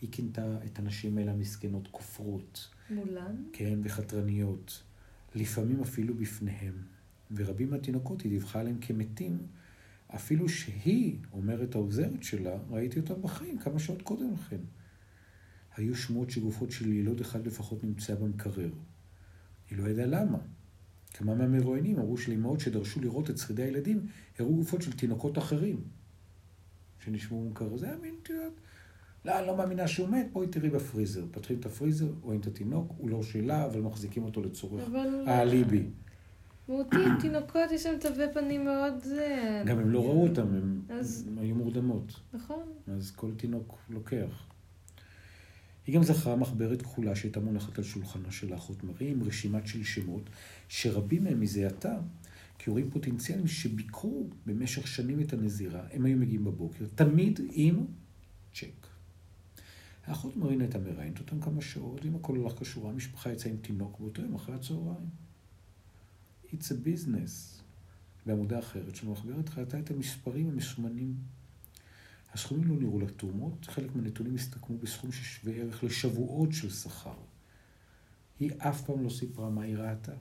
היא 0.00 0.08
כינתה 0.12 0.58
את 0.66 0.78
הנשים 0.78 1.18
האלה 1.18 1.32
המסכנות 1.32 1.88
כופרות. 1.90 2.68
מולן? 2.90 3.36
כן, 3.52 3.78
וחתרניות. 3.82 4.82
לפעמים 5.34 5.80
אפילו 5.80 6.14
בפניהם. 6.14 6.74
ורבים 7.30 7.70
מהתינוקות 7.70 8.20
היא 8.20 8.30
דיווחה 8.30 8.60
עליהם 8.60 8.78
כמתים, 8.80 9.38
אפילו 10.14 10.48
שהיא, 10.48 11.16
אומרת 11.32 11.74
העוזרת 11.74 12.22
שלה, 12.22 12.58
ראיתי 12.70 13.00
אותם 13.00 13.22
בחיים 13.22 13.58
כמה 13.58 13.78
שעות 13.78 14.02
קודם 14.02 14.32
לכן. 14.32 14.60
היו 15.76 15.96
שמועות 15.96 16.30
שגופות 16.30 16.70
של 16.70 16.92
ילוד 16.92 17.20
אחד 17.20 17.46
לפחות 17.46 17.84
נמצאה 17.84 18.16
במקרר. 18.16 18.70
היא 19.70 19.78
לא 19.78 19.88
ידעה 19.88 20.06
למה. 20.06 20.38
כמה 21.14 21.34
מהמרואיינים 21.34 21.98
אמרו 21.98 22.16
שלאמהות 22.16 22.60
שדרשו 22.60 23.00
לראות 23.00 23.30
את 23.30 23.38
שרידי 23.38 23.62
הילדים, 23.62 24.06
הראו 24.38 24.56
גופות 24.56 24.82
של 24.82 24.92
תינוקות 24.92 25.38
אחרים 25.38 25.80
שנשמעו 27.04 27.44
במקרר. 27.44 27.76
זה 27.76 27.86
היה 27.86 27.96
מין, 28.02 28.14
את 28.22 28.30
יודעת, 28.30 28.52
לא, 29.24 29.38
אני 29.38 29.46
לא 29.46 29.56
מאמינה 29.56 29.88
שהוא 29.88 30.08
מת, 30.08 30.26
בואי 30.32 30.46
תראי 30.46 30.70
בפריזר. 30.70 31.24
פותחים 31.30 31.60
את 31.60 31.66
הפריזר, 31.66 32.06
רואים 32.20 32.40
את 32.40 32.46
התינוק, 32.46 32.92
הוא 32.98 33.10
לא 33.10 33.22
שלה, 33.22 33.64
אבל 33.64 33.80
מחזיקים 33.80 34.24
אותו 34.24 34.42
לצורך 34.42 34.84
האליבי. 35.26 35.86
מהותי, 36.68 36.96
תינוקות 37.20 37.70
יש 37.72 37.86
להם 37.86 37.98
תווי 37.98 38.24
פנים 38.32 38.64
מאוד... 38.64 38.94
אה, 39.18 39.62
גם 39.66 39.78
הם 39.78 39.90
לא 39.90 40.04
ראו 40.04 40.28
אותם. 40.28 40.46
הם 40.54 41.38
היו 41.38 41.54
מורדמות. 41.54 42.20
נכון. 42.32 42.62
אז 42.86 43.10
כל 43.10 43.30
תינוק 43.36 43.78
לוקח. 43.90 44.46
היא 45.86 45.94
גם 45.94 46.02
זכרה 46.02 46.36
מחברת 46.36 46.82
כחולה 46.82 47.16
שהייתה 47.16 47.40
מונחת 47.40 47.78
על 47.78 47.84
שולחנה 47.84 48.30
של 48.30 48.52
האחות 48.52 48.84
מרי 48.84 49.10
עם 49.10 49.22
רשימת 49.22 49.66
של 49.66 49.84
שמות, 49.84 50.30
שרבים 50.68 51.24
מהם 51.24 51.40
מזה 51.40 51.66
עתה, 51.66 51.98
כהורים 52.58 52.90
פוטנציאליים 52.90 53.48
שביקרו 53.48 54.26
במשך 54.46 54.86
שנים 54.86 55.20
את 55.20 55.32
הנזירה, 55.32 55.86
הם 55.92 56.04
היו 56.04 56.16
מגיעים 56.16 56.44
בבוקר, 56.44 56.84
תמיד 56.94 57.40
עם 57.52 57.86
צ'ק. 58.54 58.86
האחות 60.06 60.36
מרין 60.36 60.60
הייתה 60.60 60.78
מראיינת 60.78 61.18
אותם 61.18 61.40
כמה 61.40 61.60
שעות, 61.60 62.06
אם 62.06 62.14
הכל 62.14 62.40
הלך 62.40 62.52
כשורה, 62.60 62.90
המשפחה 62.90 63.32
יצאה 63.32 63.50
עם 63.50 63.56
תינוק 63.56 64.00
באותו 64.00 64.22
יום 64.22 64.34
אחרי 64.34 64.54
הצהריים. 64.54 65.08
It's 66.52 66.68
a 66.68 66.86
business. 66.86 67.62
בעמודה 68.26 68.58
אחרת 68.58 68.96
של 68.96 69.08
מחברת 69.08 69.48
חייתה 69.48 69.78
את 69.78 69.90
המספרים 69.90 70.48
המסומנים. 70.48 71.14
הסכומים 72.36 72.68
לא 72.68 72.76
נראו 72.76 73.00
לתרומות, 73.00 73.66
חלק 73.66 73.96
מהנתונים 73.96 74.34
הסתכמו 74.34 74.78
בסכום 74.78 75.12
ששווה 75.12 75.54
ערך 75.54 75.84
לשבועות 75.84 76.52
של 76.52 76.70
שכר. 76.70 77.16
היא 78.40 78.50
אף 78.58 78.82
פעם 78.82 79.04
לא 79.04 79.10
סיפרה 79.10 79.50
מה 79.50 79.62
היא 79.62 79.76
ראתה, 79.76 80.12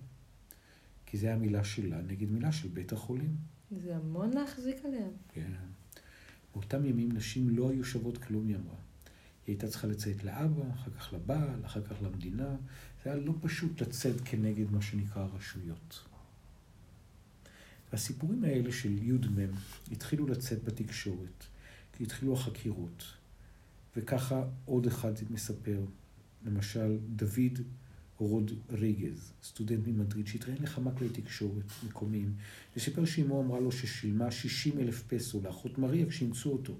כי 1.06 1.18
זה 1.18 1.34
המילה 1.34 1.64
שלה 1.64 2.02
נגד 2.02 2.32
מילה 2.32 2.52
של 2.52 2.68
בית 2.68 2.94
החולים. 2.94 3.36
זה 3.72 3.96
המון 3.96 4.34
להחזיק 4.34 4.86
עליהם. 4.86 5.12
כן. 5.34 5.52
באותם 6.54 6.86
ימים 6.86 7.12
נשים 7.12 7.50
לא 7.50 7.70
היו 7.70 7.86
שוות 7.86 8.18
כלום, 8.18 8.48
היא 8.48 8.56
אמרה. 8.56 8.76
היא 9.48 9.54
הייתה 9.54 9.68
צריכה 9.68 9.88
לציית 9.88 10.24
לאבא, 10.24 10.64
אחר 10.74 10.92
כך 10.92 11.14
לבעל, 11.14 11.66
אחר 11.66 11.82
כך 11.82 11.96
למדינה. 12.02 12.56
זה 13.04 13.12
היה 13.12 13.20
לא 13.20 13.34
פשוט 13.42 13.82
לצאת 13.82 14.16
כנגד 14.26 14.72
מה 14.72 14.82
שנקרא 14.82 15.22
הרשויות. 15.22 16.04
והסיפורים 17.92 18.44
האלה 18.44 18.72
של 18.72 19.04
י"מ 19.04 19.40
התחילו 19.92 20.28
לצאת 20.28 20.64
בתקשורת, 20.64 21.46
כי 21.98 22.04
התחילו 22.04 22.34
החקירות. 22.34 23.04
וככה 23.98 24.44
עוד 24.66 24.88
אחד 24.88 25.12
מספר, 25.30 25.80
למשל 26.46 26.98
דוד 27.16 27.60
רודריגז, 28.18 29.32
סטודנט 29.44 29.88
ממדריד, 29.88 30.28
שהתראיין 30.28 30.64
לכמה 30.64 30.92
כלי 30.92 31.10
תקשורת 31.10 31.64
מקומיים, 31.88 32.34
וסיפר 32.78 33.06
שאמו 33.06 33.42
אמרה 33.42 33.60
לו 33.60 33.72
ששילמה 33.72 34.32
60 34.32 34.80
אלף 34.80 35.04
פסו 35.08 35.42
לאחות 35.42 35.78
מריה 35.78 36.06
כשאימצו 36.10 36.52
אותו. 36.52 36.74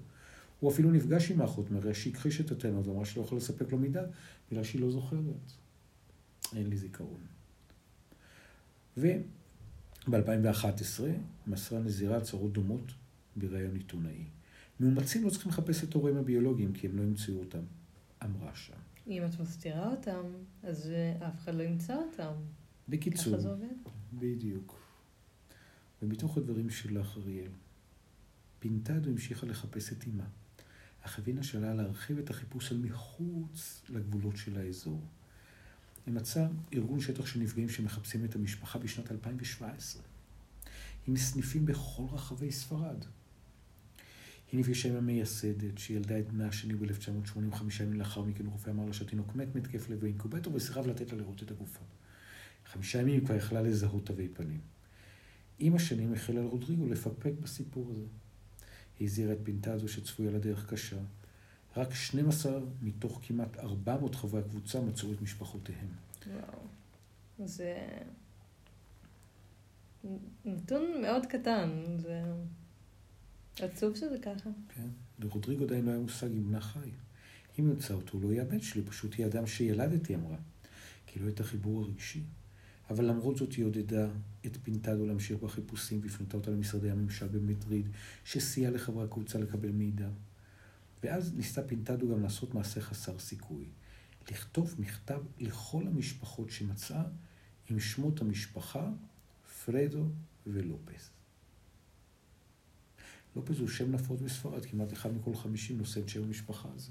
הוא 0.60 0.72
אפילו 0.72 0.90
נפגש 0.90 1.30
עם 1.30 1.40
האחות 1.40 1.70
מריה 1.70 1.94
שהכחיש 1.94 2.40
את 2.40 2.50
הטענות 2.50 2.86
ואמרה 2.86 3.04
שלא 3.04 3.22
יכול 3.22 3.38
לספק 3.38 3.72
לו 3.72 3.78
מידע 3.78 4.02
בגלל 4.50 4.64
שהיא 4.64 4.80
לא 4.80 4.90
זוכרת. 4.90 5.52
אין 6.56 6.66
לי 6.70 6.76
זיכרון. 6.76 7.20
וב-2011 8.96 10.10
מסרה 11.46 11.78
נזירה 11.78 12.16
הצהרות 12.16 12.52
דומות 12.52 12.92
בראיון 13.36 13.74
עיתונאי. 13.76 14.24
מאומצים 14.80 15.24
לא 15.24 15.30
צריכים 15.30 15.52
לחפש 15.52 15.84
את 15.84 15.94
הוריהם 15.94 16.16
הביולוגיים 16.16 16.72
כי 16.72 16.86
הם 16.86 16.96
לא 16.96 17.02
ימצאו 17.02 17.38
אותם, 17.38 17.62
אמרה 18.24 18.54
שם. 18.54 18.76
אם 19.06 19.22
את 19.24 19.40
מסתירה 19.40 19.90
אותם, 19.90 20.22
אז 20.62 20.92
אף 21.28 21.38
אחד 21.38 21.54
לא 21.54 21.62
ימצא 21.62 21.96
אותם. 21.96 22.32
בקיצור, 22.88 23.32
ככה 23.32 23.42
זה 23.42 23.48
עובד. 23.48 23.66
בדיוק. 24.12 24.80
ומתוך 26.02 26.36
הדברים 26.36 26.70
שלך, 26.70 27.16
אריאל, 27.16 27.50
פינטדו 28.58 29.10
המשיכה 29.10 29.46
לחפש 29.46 29.92
את 29.92 30.04
אמה. 30.06 30.26
אך 31.02 31.18
הבינה 31.18 31.42
שעלה 31.42 31.74
להרחיב 31.74 32.18
את 32.18 32.30
החיפוש 32.30 32.72
אל 32.72 32.76
מחוץ 32.76 33.82
לגבולות 33.88 34.36
של 34.36 34.58
האזור. 34.58 35.00
היא 36.06 36.14
מצאה 36.14 36.46
ארגון 36.74 37.00
שטח 37.00 37.26
של 37.26 37.40
נפגעים 37.40 37.68
שמחפשים 37.68 38.24
את 38.24 38.34
המשפחה 38.34 38.78
בשנת 38.78 39.12
2017, 39.12 40.02
עם 41.06 41.16
סניפים 41.16 41.66
בכל 41.66 42.02
רחבי 42.12 42.52
ספרד. 42.52 43.04
היא 44.52 44.60
נפגשה 44.60 44.88
עם 44.88 44.96
המייסדת, 44.96 45.78
שילדה 45.78 46.18
את 46.18 46.32
בנה 46.32 46.48
השני 46.48 46.74
ב-1985 46.74 47.62
ימים 47.82 47.92
לאחר 47.92 48.22
מכן, 48.22 48.46
רופא 48.46 48.70
אמר 48.70 48.86
לה 48.86 48.92
שהתינוק 48.92 49.34
מת 49.34 49.54
מתקף 49.54 49.88
לב 49.88 50.00
באינקובטור 50.00 50.54
וסירב 50.54 50.86
לתת 50.86 51.12
לה 51.12 51.18
לראות 51.18 51.42
את 51.42 51.50
הגופה. 51.50 51.84
חמישה 52.66 53.00
ימים 53.00 53.14
היא 53.14 53.26
כבר 53.26 53.34
יכלה 53.34 53.62
לזהות 53.62 54.06
תווי 54.06 54.28
פנים. 54.28 54.60
עם 55.58 55.74
השנים 55.74 56.12
החלה 56.12 56.42
רודריגו 56.42 56.86
לפקפק 56.86 57.32
בסיפור 57.42 57.90
הזה. 57.90 58.06
היא 58.98 59.06
הזהירה 59.06 59.32
את 59.32 59.38
פינטזו 59.42 59.88
שצפויה 59.88 60.30
לדרך 60.30 60.70
קשה. 60.70 60.96
רק 61.76 61.94
12 61.94 62.60
מתוך 62.82 63.20
כמעט 63.22 63.56
400 63.56 64.14
חברי 64.14 64.40
הקבוצה 64.40 64.80
מצאו 64.80 65.12
את 65.12 65.22
משפחותיהם. 65.22 65.88
וואו. 66.26 67.46
זה 67.46 67.88
נתון 70.44 71.02
מאוד 71.02 71.26
קטן. 71.26 71.96
זה 71.96 72.22
עצוב 73.60 73.96
שזה 73.96 74.18
ככה. 74.22 74.50
כן, 74.68 74.88
לרודריגו 75.18 75.64
עדיין 75.64 75.84
לא 75.84 75.90
היה 75.90 76.00
מושג 76.00 76.26
אם 76.26 76.48
בנה 76.48 76.60
חי. 76.60 76.90
אם 77.58 77.68
ימצא 77.68 77.94
אותו, 77.94 78.18
הוא 78.18 78.22
לא 78.22 78.32
יהיה 78.32 78.42
הבן 78.42 78.60
שלי, 78.60 78.82
פשוט 78.82 79.18
יהיה 79.18 79.28
אדם 79.28 79.46
שילדתי, 79.46 80.14
אמרה. 80.14 80.36
כי 81.06 81.20
לא 81.20 81.28
את 81.28 81.40
החיבור 81.40 81.82
הרגשי. 81.82 82.22
אבל 82.90 83.04
למרות 83.04 83.36
זאת 83.36 83.52
היא 83.52 83.64
עודדה 83.64 84.08
את 84.46 84.56
פינטדו 84.62 85.06
להמשיך 85.06 85.38
בחיפושים 85.38 86.00
והפנתה 86.02 86.36
אותה 86.36 86.50
למשרדי 86.50 86.90
הממשל 86.90 87.28
במדריד, 87.28 87.88
שסייע 88.24 88.70
לחברי 88.70 89.04
הקבוצה 89.04 89.38
לקבל 89.38 89.70
מידע. 89.70 90.08
ואז 91.02 91.34
ניסתה 91.34 91.62
פינטדו 91.62 92.08
גם 92.08 92.22
לעשות 92.22 92.54
מעשה 92.54 92.80
חסר 92.80 93.18
סיכוי. 93.18 93.64
לכתוב 94.30 94.74
מכתב 94.78 95.20
לכל 95.38 95.86
המשפחות 95.86 96.50
שמצאה 96.50 97.04
עם 97.70 97.80
שמות 97.80 98.20
המשפחה 98.20 98.90
פרדו 99.64 100.04
ולופס. 100.46 101.15
לופס 103.36 103.58
הוא 103.58 103.68
שם 103.68 103.92
נפוץ 103.92 104.20
בספרד, 104.20 104.64
כמעט 104.64 104.92
אחד 104.92 105.14
מכל 105.14 105.34
חמישים 105.34 105.78
נושא 105.78 106.00
את 106.00 106.08
שם 106.08 106.22
המשפחה 106.22 106.68
הזה. 106.74 106.90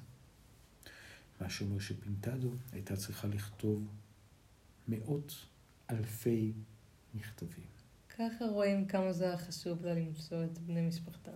מה 1.42 1.50
שאומר 1.50 1.80
שפינטדו 1.80 2.52
הייתה 2.72 2.96
צריכה 2.96 3.28
לכתוב 3.28 3.88
מאות 4.88 5.34
אלפי 5.90 6.54
מכתבים. 7.14 7.66
ככה 8.10 8.46
רואים 8.46 8.86
כמה 8.86 9.14
זה 9.14 9.26
היה 9.26 9.38
חשוב 9.38 9.86
לה 9.86 9.94
למצוא 9.94 10.46
את 10.46 10.58
בני 10.58 10.88
משפחתה. 10.88 11.32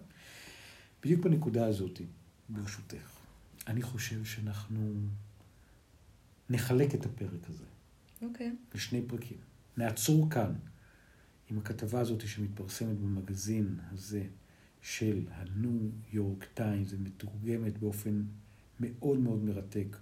בדיוק 1.04 1.24
בנקודה 1.24 1.66
הזאת, 1.66 2.02
ברשותך, 2.50 3.20
אני 3.68 3.82
חושב 3.82 4.26
שאנחנו 4.26 4.94
נחלק 6.50 6.96
את 6.96 7.06
הפרק 7.06 7.50
הזה 7.50 7.66
אוקיי. 8.22 8.56
לשני 8.76 9.02
פרקים. 9.08 9.38
נעצור 9.78 10.30
כאן 10.30 10.54
עם 11.50 11.58
הכתבה 11.58 12.00
הזאת 12.00 12.28
שמתפרסמת 12.28 12.98
במגזין 12.98 13.80
הזה 13.92 14.24
של 14.82 15.22
הניו 15.32 15.72
יורק 16.14 16.46
טיימס 16.54 16.94
ומתורגמת 16.94 17.78
באופן 17.78 18.22
מאוד 18.80 19.20
מאוד 19.20 19.44
מרתק 19.44 19.98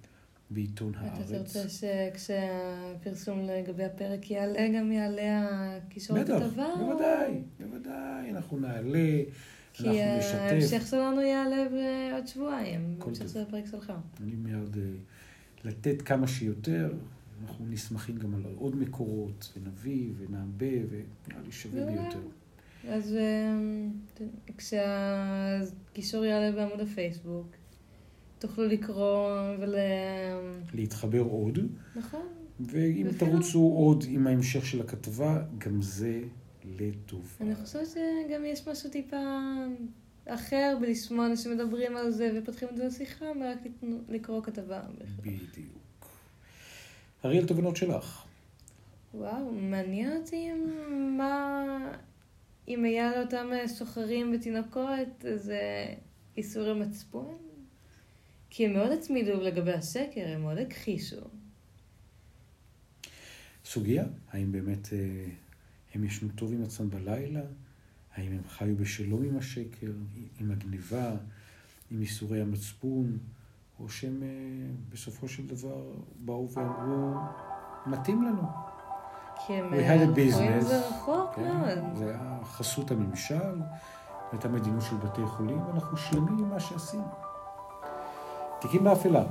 בעיתון 0.50 0.92
אתה 0.94 1.00
הארץ. 1.02 1.32
רוצה 1.32 1.70
שכשהפרסום 1.70 3.40
לגבי 3.44 3.84
הפרק 3.84 4.32
יעלה, 4.32 4.68
גם 4.78 4.92
יעלה 4.92 5.48
הקישור 5.78 6.20
בטח, 6.20 6.34
לכתבה? 6.34 6.66
או- 6.66 6.86
בוודאי, 6.86 7.34
בוודאי, 7.60 8.30
אנחנו 8.32 8.60
נעלה, 8.60 9.24
כי 9.74 9.84
אנחנו 9.88 10.00
ההמשך 10.40 10.74
נשתף. 10.74 10.90
שלנו 10.90 11.22
יעלה 11.22 11.66
בעוד 11.70 12.28
שבועיים, 12.28 12.96
בהמשך. 13.00 13.30
של 13.30 13.40
הפרק 13.42 13.66
שלך. 13.72 13.94
אני 14.24 14.36
מיד 14.36 14.78
אה, 14.78 14.82
לתת 15.64 16.02
כמה 16.02 16.28
שיותר, 16.28 16.94
אנחנו 17.44 17.66
נסמכים 17.70 18.18
גם 18.18 18.36
על 18.36 18.42
עוד 18.56 18.76
מקורות, 18.76 19.54
ונביא 19.58 20.10
ונעבה, 20.18 20.66
ונראה 20.90 21.42
לי 21.46 21.52
שווה. 21.52 21.86
ביותר. 21.86 22.20
אז 22.90 23.16
אמ, 23.16 23.92
כשהקישור 24.58 26.26
יעלה 26.26 26.52
בעמוד 26.52 26.80
הפייסבוק, 26.80 27.48
תוכלו 28.40 28.66
לקרוא 28.66 29.30
ול... 29.60 29.76
להתחבר 30.74 31.20
עוד, 31.22 31.60
נכון, 31.96 32.26
ואם 32.60 33.08
ואפילו- 33.08 33.32
תרוצו 33.32 33.60
עוד 33.78 34.04
עם 34.08 34.28
ההמשך 34.28 34.66
של 34.66 34.82
הכתבה, 34.82 35.42
גם 35.58 35.82
זה 35.82 36.22
לטובה. 36.80 37.28
אני 37.42 37.56
חושבת 37.56 37.88
שגם 37.88 38.46
יש 38.46 38.68
משהו 38.68 38.90
טיפה 38.90 39.18
אחר 40.28 40.78
בלשמוע 40.82 41.26
אנשים 41.26 41.52
מדברים 41.52 41.98
על 41.98 42.12
זה 42.12 42.32
ופותחים 42.38 42.70
את 42.72 42.78
זה 42.78 42.86
לשיחה, 42.86 43.26
מרק 43.34 43.58
לתנו- 43.66 44.00
לקרוא 44.10 44.42
כתבה. 44.44 44.82
בדיוק. 45.22 46.08
אריאל, 47.26 47.46
תובנות 47.46 47.76
שלך. 47.76 48.24
וואו, 49.14 49.52
מעניין 49.52 50.18
אותי 50.18 50.50
מה... 51.18 51.78
אם 52.68 52.84
היה 52.84 53.18
לאותם 53.18 53.48
סוחרים 53.68 54.36
ותינוקות 54.36 55.26
איזה 55.26 55.86
איסורי 56.38 56.74
מצפון? 56.74 57.38
כי 58.50 58.66
הם 58.66 58.74
מאוד 58.74 58.92
הצמידו 58.92 59.42
לגבי 59.42 59.74
הסקר, 59.74 60.28
הם 60.28 60.42
מאוד 60.42 60.58
הכחישו. 60.58 61.22
סוגיה, 63.66 64.06
האם 64.32 64.52
באמת 64.52 64.94
אה, 64.94 65.26
הם 65.94 66.04
ישנו 66.04 66.30
טוב 66.36 66.54
עם 66.54 66.64
עצמם 66.64 66.90
בלילה? 66.90 67.42
האם 68.16 68.32
הם 68.32 68.42
חיו 68.50 68.76
בשלום 68.76 69.24
עם 69.24 69.38
השקר, 69.38 69.92
עם 70.40 70.52
הגניבה, 70.52 71.12
עם 71.92 72.02
ייסורי 72.02 72.42
המצפון, 72.42 73.18
או 73.80 73.90
שהם 73.90 74.24
אה, 74.24 74.28
בסופו 74.90 75.28
של 75.28 75.48
דבר 75.48 75.94
באו 76.26 76.50
ואמרו, 76.50 77.20
מתאים 77.86 78.24
לנו. 78.24 78.42
כי 79.46 79.54
הם 79.54 79.74
הלכו 79.74 80.04
עם 80.04 80.14
business. 80.14 80.62
זה 80.62 80.88
רחוק 80.88 81.36
כן? 81.36 81.42
מאוד. 81.42 81.96
זה 81.96 82.06
היה 82.06 82.18
חסות 82.44 82.92
הממשל, 82.92 83.62
הייתה 84.32 84.48
מדיניות 84.48 84.84
של 84.84 84.96
בתי 84.96 85.26
חולים, 85.26 85.68
ואנחנו 85.68 85.98
שלמים 85.98 86.38
עם 86.40 86.50
מה 86.50 86.60
שעשינו. 86.60 87.08
תיקים 88.60 88.84
באפלה. 88.84 89.24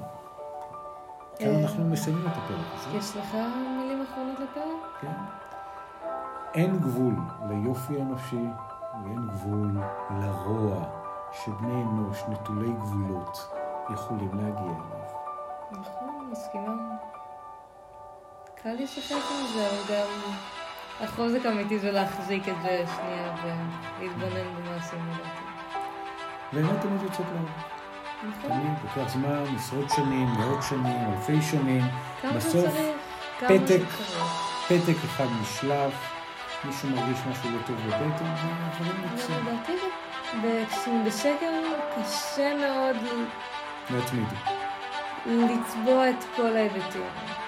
כאן 1.38 1.46
אה, 1.46 1.62
אנחנו 1.62 1.84
מסיימים 1.84 2.26
את 2.26 2.32
הפרק 2.32 2.66
הזה. 2.74 2.98
יש 2.98 3.16
לך 3.16 3.36
מילים 3.78 4.04
אחרונות 4.10 4.38
לפרק? 4.40 5.00
כן. 5.00 5.12
אין 6.54 6.78
גבול 6.78 7.14
ליופי 7.48 8.00
האנושי 8.00 8.44
ואין 9.04 9.26
גבול 9.26 9.78
לרוע 10.20 10.84
שבני 11.32 11.82
אנוש 11.82 12.22
נטולי 12.28 12.72
גבולות 12.72 13.54
יכולים 13.92 14.30
להגיע 14.34 14.62
אליו. 14.62 15.06
נכון, 15.72 16.28
מסכימה. 16.30 16.95
קל 18.66 18.82
לשחק 18.82 19.12
עם 19.30 19.46
זה, 19.54 19.68
אבל 19.68 19.94
גם 19.96 20.06
החוזק 21.00 21.46
האמיתי 21.46 21.78
זה 21.78 21.90
להחזיק 21.90 22.48
את 22.48 22.54
זה 22.62 22.84
שנייה 22.96 23.34
ולהתבונן 23.42 24.54
במעשים 24.56 24.98
לדעתי. 25.08 25.40
והאמת 26.52 26.80
תמיד 26.80 27.02
יוצאת 27.02 27.26
לאור. 27.34 27.48
נכון. 28.28 28.50
תמיד 28.50 28.72
לוקח 28.84 29.12
זמן, 29.12 29.44
עשרות 29.56 29.90
שנים, 29.90 30.26
מאות 30.26 30.62
שנים, 30.68 31.12
אלפי 31.12 31.42
שנים. 31.42 31.82
כמה 32.22 32.32
בסוף, 32.32 32.74
פתק. 33.38 33.80
פתק 34.68 34.96
אחד 35.04 35.26
נשלח, 35.42 35.92
מישהו 36.64 36.88
מרגיש 36.90 37.18
משהו 37.30 37.50
לא 37.50 37.58
טוב 37.66 37.76
בבטן, 37.76 38.24
והדברים 38.24 39.12
יוצאים. 39.12 39.46
לדעתי 39.46 39.72
ב- 40.42 41.06
בשקר 41.06 41.52
קשה 41.96 42.54
מאוד 42.54 42.96
להתמיד. 43.90 44.28
לצבוע 45.26 46.10
את 46.10 46.24
כל 46.36 46.56
ההיבטים. 46.56 47.45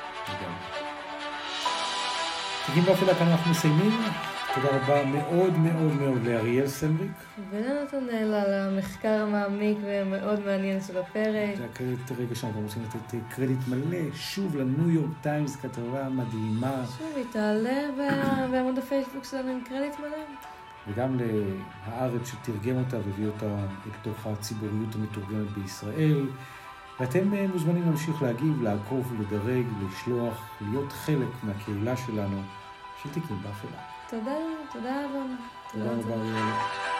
תיקים 2.68 2.84
באפלה 2.84 3.14
כאן 3.14 3.26
אנחנו 3.26 3.50
מסיימים. 3.50 3.92
תודה 4.54 4.68
רבה 4.76 5.04
מאוד 5.04 5.58
מאוד 5.58 5.92
מאוד 5.92 6.24
לאריאל 6.24 6.68
סמריק. 6.68 7.10
ולנתנאל 7.50 8.34
על 8.34 8.54
המחקר 8.54 9.22
המעמיק 9.22 9.78
והמאוד 9.84 10.40
מעניין 10.46 10.80
של 10.80 10.98
הפרק. 10.98 11.56
זה 11.56 11.64
הקרדיט 11.64 12.12
רגע 12.18 12.34
שאנחנו 12.34 12.60
רוצים 12.60 12.82
לתת 12.82 13.18
קרדיט 13.28 13.58
מלא, 13.68 13.98
שוב 14.14 14.56
לניו 14.56 14.90
יורק 14.90 15.10
טיימס, 15.22 15.56
כתבה 15.56 16.08
מדהימה, 16.08 16.84
שוב, 16.98 17.12
היא 17.16 17.24
תעלה 17.32 17.80
בעמוד 18.50 18.78
הפייסבוק 18.78 19.24
שלנו 19.24 19.50
עם 19.50 19.60
קרדיט 19.68 20.00
מלא. 20.00 20.18
וגם 20.88 21.16
להארץ 21.88 22.30
שתרגם 22.30 22.76
אותה 22.78 22.96
והביא 22.96 23.26
אותה 23.26 23.56
לתוך 23.86 24.26
הציבוריות 24.26 24.94
המתורגמת 24.94 25.50
בישראל. 25.50 26.26
ואתם 27.00 27.34
אה, 27.34 27.46
מוזמנים 27.52 27.84
להמשיך 27.84 28.22
להגיב, 28.22 28.62
לעקוב, 28.62 29.12
לדרג, 29.20 29.64
לשלוח, 29.86 30.48
להיות 30.60 30.92
חלק 30.92 31.28
מהקהילה 31.42 31.96
שלנו 31.96 32.42
של 33.02 33.10
תיקים 33.10 33.36
באפלה. 33.42 33.80
תודה, 34.10 34.36
תודה 34.72 35.06
רבה. 35.06 35.24
תודה 35.72 35.92
רבה. 35.92 36.97